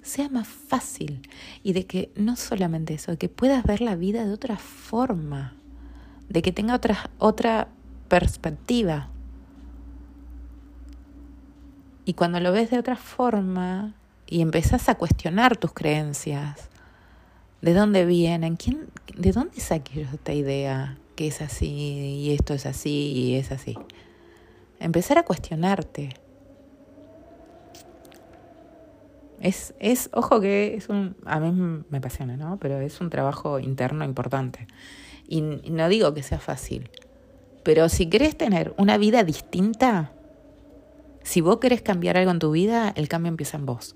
sea 0.00 0.30
más 0.30 0.48
fácil 0.48 1.20
y 1.62 1.74
de 1.74 1.84
que 1.84 2.10
no 2.16 2.36
solamente 2.36 2.94
eso, 2.94 3.10
de 3.10 3.18
que 3.18 3.28
puedas 3.28 3.64
ver 3.64 3.82
la 3.82 3.96
vida 3.96 4.24
de 4.24 4.32
otra 4.32 4.56
forma 4.56 5.56
de 6.28 6.42
que 6.42 6.52
tenga 6.52 6.74
otra, 6.74 7.10
otra 7.18 7.68
perspectiva. 8.08 9.08
Y 12.04 12.14
cuando 12.14 12.40
lo 12.40 12.52
ves 12.52 12.70
de 12.70 12.78
otra 12.78 12.96
forma 12.96 13.94
y 14.26 14.40
empezás 14.40 14.88
a 14.88 14.96
cuestionar 14.96 15.56
tus 15.56 15.72
creencias, 15.72 16.68
¿de 17.62 17.74
dónde 17.74 18.04
vienen? 18.04 18.56
¿Quién, 18.56 18.88
¿De 19.16 19.32
dónde 19.32 19.60
saqué 19.60 20.02
yo 20.02 20.08
esta 20.12 20.32
idea 20.32 20.98
que 21.14 21.28
es 21.28 21.40
así 21.40 21.66
y 21.66 22.32
esto 22.32 22.54
es 22.54 22.66
así 22.66 23.12
y 23.14 23.34
es 23.36 23.50
así? 23.52 23.76
Empezar 24.78 25.18
a 25.18 25.24
cuestionarte. 25.24 26.10
Es, 29.40 29.74
es, 29.78 30.08
ojo 30.12 30.40
que 30.40 30.74
es 30.74 30.88
un, 30.88 31.16
a 31.24 31.40
mí 31.40 31.84
me 31.88 31.98
apasiona, 31.98 32.36
¿no? 32.36 32.58
Pero 32.58 32.80
es 32.80 33.00
un 33.00 33.10
trabajo 33.10 33.58
interno 33.58 34.04
importante. 34.04 34.66
Y, 35.28 35.40
no 35.40 35.88
digo 35.88 36.14
que 36.14 36.22
sea 36.22 36.38
fácil, 36.38 36.90
pero 37.64 37.88
si 37.88 38.08
querés 38.08 38.36
tener 38.36 38.74
una 38.78 38.96
vida 38.96 39.24
distinta, 39.24 40.12
si 41.22 41.40
vos 41.40 41.58
querés 41.58 41.82
cambiar 41.82 42.16
algo 42.16 42.30
en 42.30 42.38
tu 42.38 42.52
vida, 42.52 42.92
el 42.96 43.08
cambio 43.08 43.28
empieza 43.28 43.56
en 43.56 43.66
vos. 43.66 43.94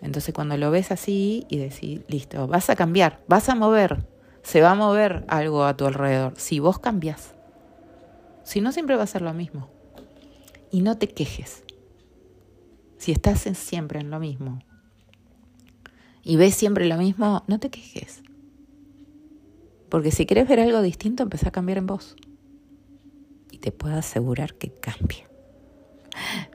Entonces 0.00 0.34
cuando 0.34 0.56
lo 0.56 0.70
ves 0.70 0.90
así 0.90 1.46
y 1.48 1.58
decís, 1.58 2.02
listo, 2.08 2.46
vas 2.46 2.70
a 2.70 2.76
cambiar, 2.76 3.22
vas 3.28 3.48
a 3.48 3.54
mover, 3.54 4.06
se 4.42 4.60
va 4.60 4.72
a 4.72 4.74
mover 4.74 5.24
algo 5.28 5.64
a 5.64 5.76
tu 5.76 5.86
alrededor, 5.86 6.34
si 6.36 6.60
vos 6.60 6.78
cambias. 6.78 7.34
Si 8.44 8.60
no, 8.60 8.72
siempre 8.72 8.96
va 8.96 9.02
a 9.02 9.08
ser 9.08 9.22
lo 9.22 9.34
mismo. 9.34 9.68
Y 10.70 10.82
no 10.82 10.98
te 10.98 11.08
quejes. 11.08 11.64
Si 12.98 13.12
estás 13.12 13.40
siempre 13.40 14.00
en 14.00 14.10
lo 14.10 14.20
mismo 14.20 14.60
y 16.28 16.34
ves 16.34 16.56
siempre 16.56 16.88
lo 16.88 16.96
mismo, 16.96 17.44
no 17.46 17.60
te 17.60 17.70
quejes. 17.70 18.20
Porque 19.88 20.10
si 20.10 20.26
quieres 20.26 20.48
ver 20.48 20.58
algo 20.58 20.82
distinto, 20.82 21.22
empieza 21.22 21.50
a 21.50 21.52
cambiar 21.52 21.78
en 21.78 21.86
vos. 21.86 22.16
Y 23.52 23.58
te 23.58 23.70
puedo 23.70 23.94
asegurar 23.94 24.54
que 24.54 24.72
cambia. 24.72 25.30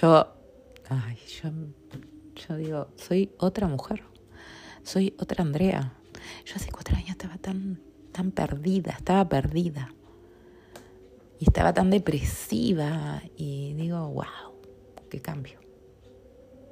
Yo, 0.00 0.32
ay, 0.88 1.18
yo, 1.42 1.50
yo 2.48 2.56
digo, 2.56 2.88
soy 2.96 3.30
otra 3.38 3.68
mujer. 3.68 4.02
Soy 4.82 5.14
otra 5.18 5.42
Andrea. 5.42 5.92
Yo 6.44 6.54
hace 6.56 6.70
cuatro 6.70 6.96
años 6.96 7.10
estaba 7.10 7.38
tan, 7.38 7.80
tan 8.10 8.30
perdida, 8.32 8.92
estaba 8.92 9.28
perdida. 9.28 9.92
Y 11.38 11.44
estaba 11.44 11.72
tan 11.72 11.90
depresiva. 11.90 13.22
Y 13.36 13.74
digo, 13.74 14.08
wow, 14.08 14.60
qué 15.10 15.20
cambio. 15.20 15.60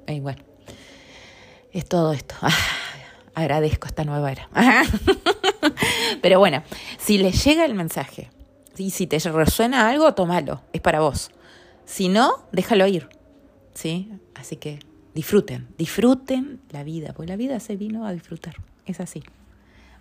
Y 0.07 0.19
bueno, 0.19 0.43
es 1.71 1.85
todo 1.87 2.13
esto. 2.13 2.35
Agradezco 3.33 3.87
esta 3.87 4.03
nueva 4.03 4.31
era. 4.31 4.49
Pero 6.21 6.39
bueno, 6.39 6.63
si 6.97 7.17
les 7.17 7.43
llega 7.45 7.63
el 7.65 7.75
mensaje 7.75 8.29
y 8.77 8.91
si 8.91 9.07
te 9.07 9.19
resuena 9.19 9.89
algo, 9.89 10.13
tómalo, 10.13 10.63
es 10.73 10.81
para 10.81 10.99
vos. 10.99 11.31
Si 11.85 12.09
no, 12.09 12.45
déjalo 12.51 12.87
ir. 12.87 13.07
¿Sí? 13.73 14.11
Así 14.35 14.57
que 14.57 14.79
disfruten, 15.13 15.67
disfruten 15.77 16.59
la 16.71 16.83
vida, 16.83 17.13
porque 17.13 17.29
la 17.29 17.35
vida 17.35 17.59
se 17.59 17.75
vino 17.75 18.05
a 18.05 18.13
disfrutar, 18.13 18.55
es 18.85 18.99
así. 18.99 19.23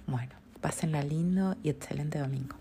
Bueno, 0.07 0.33
pásenla 0.61 1.03
lindo 1.03 1.57
y 1.62 1.70
excelente 1.70 2.18
domingo. 2.18 2.57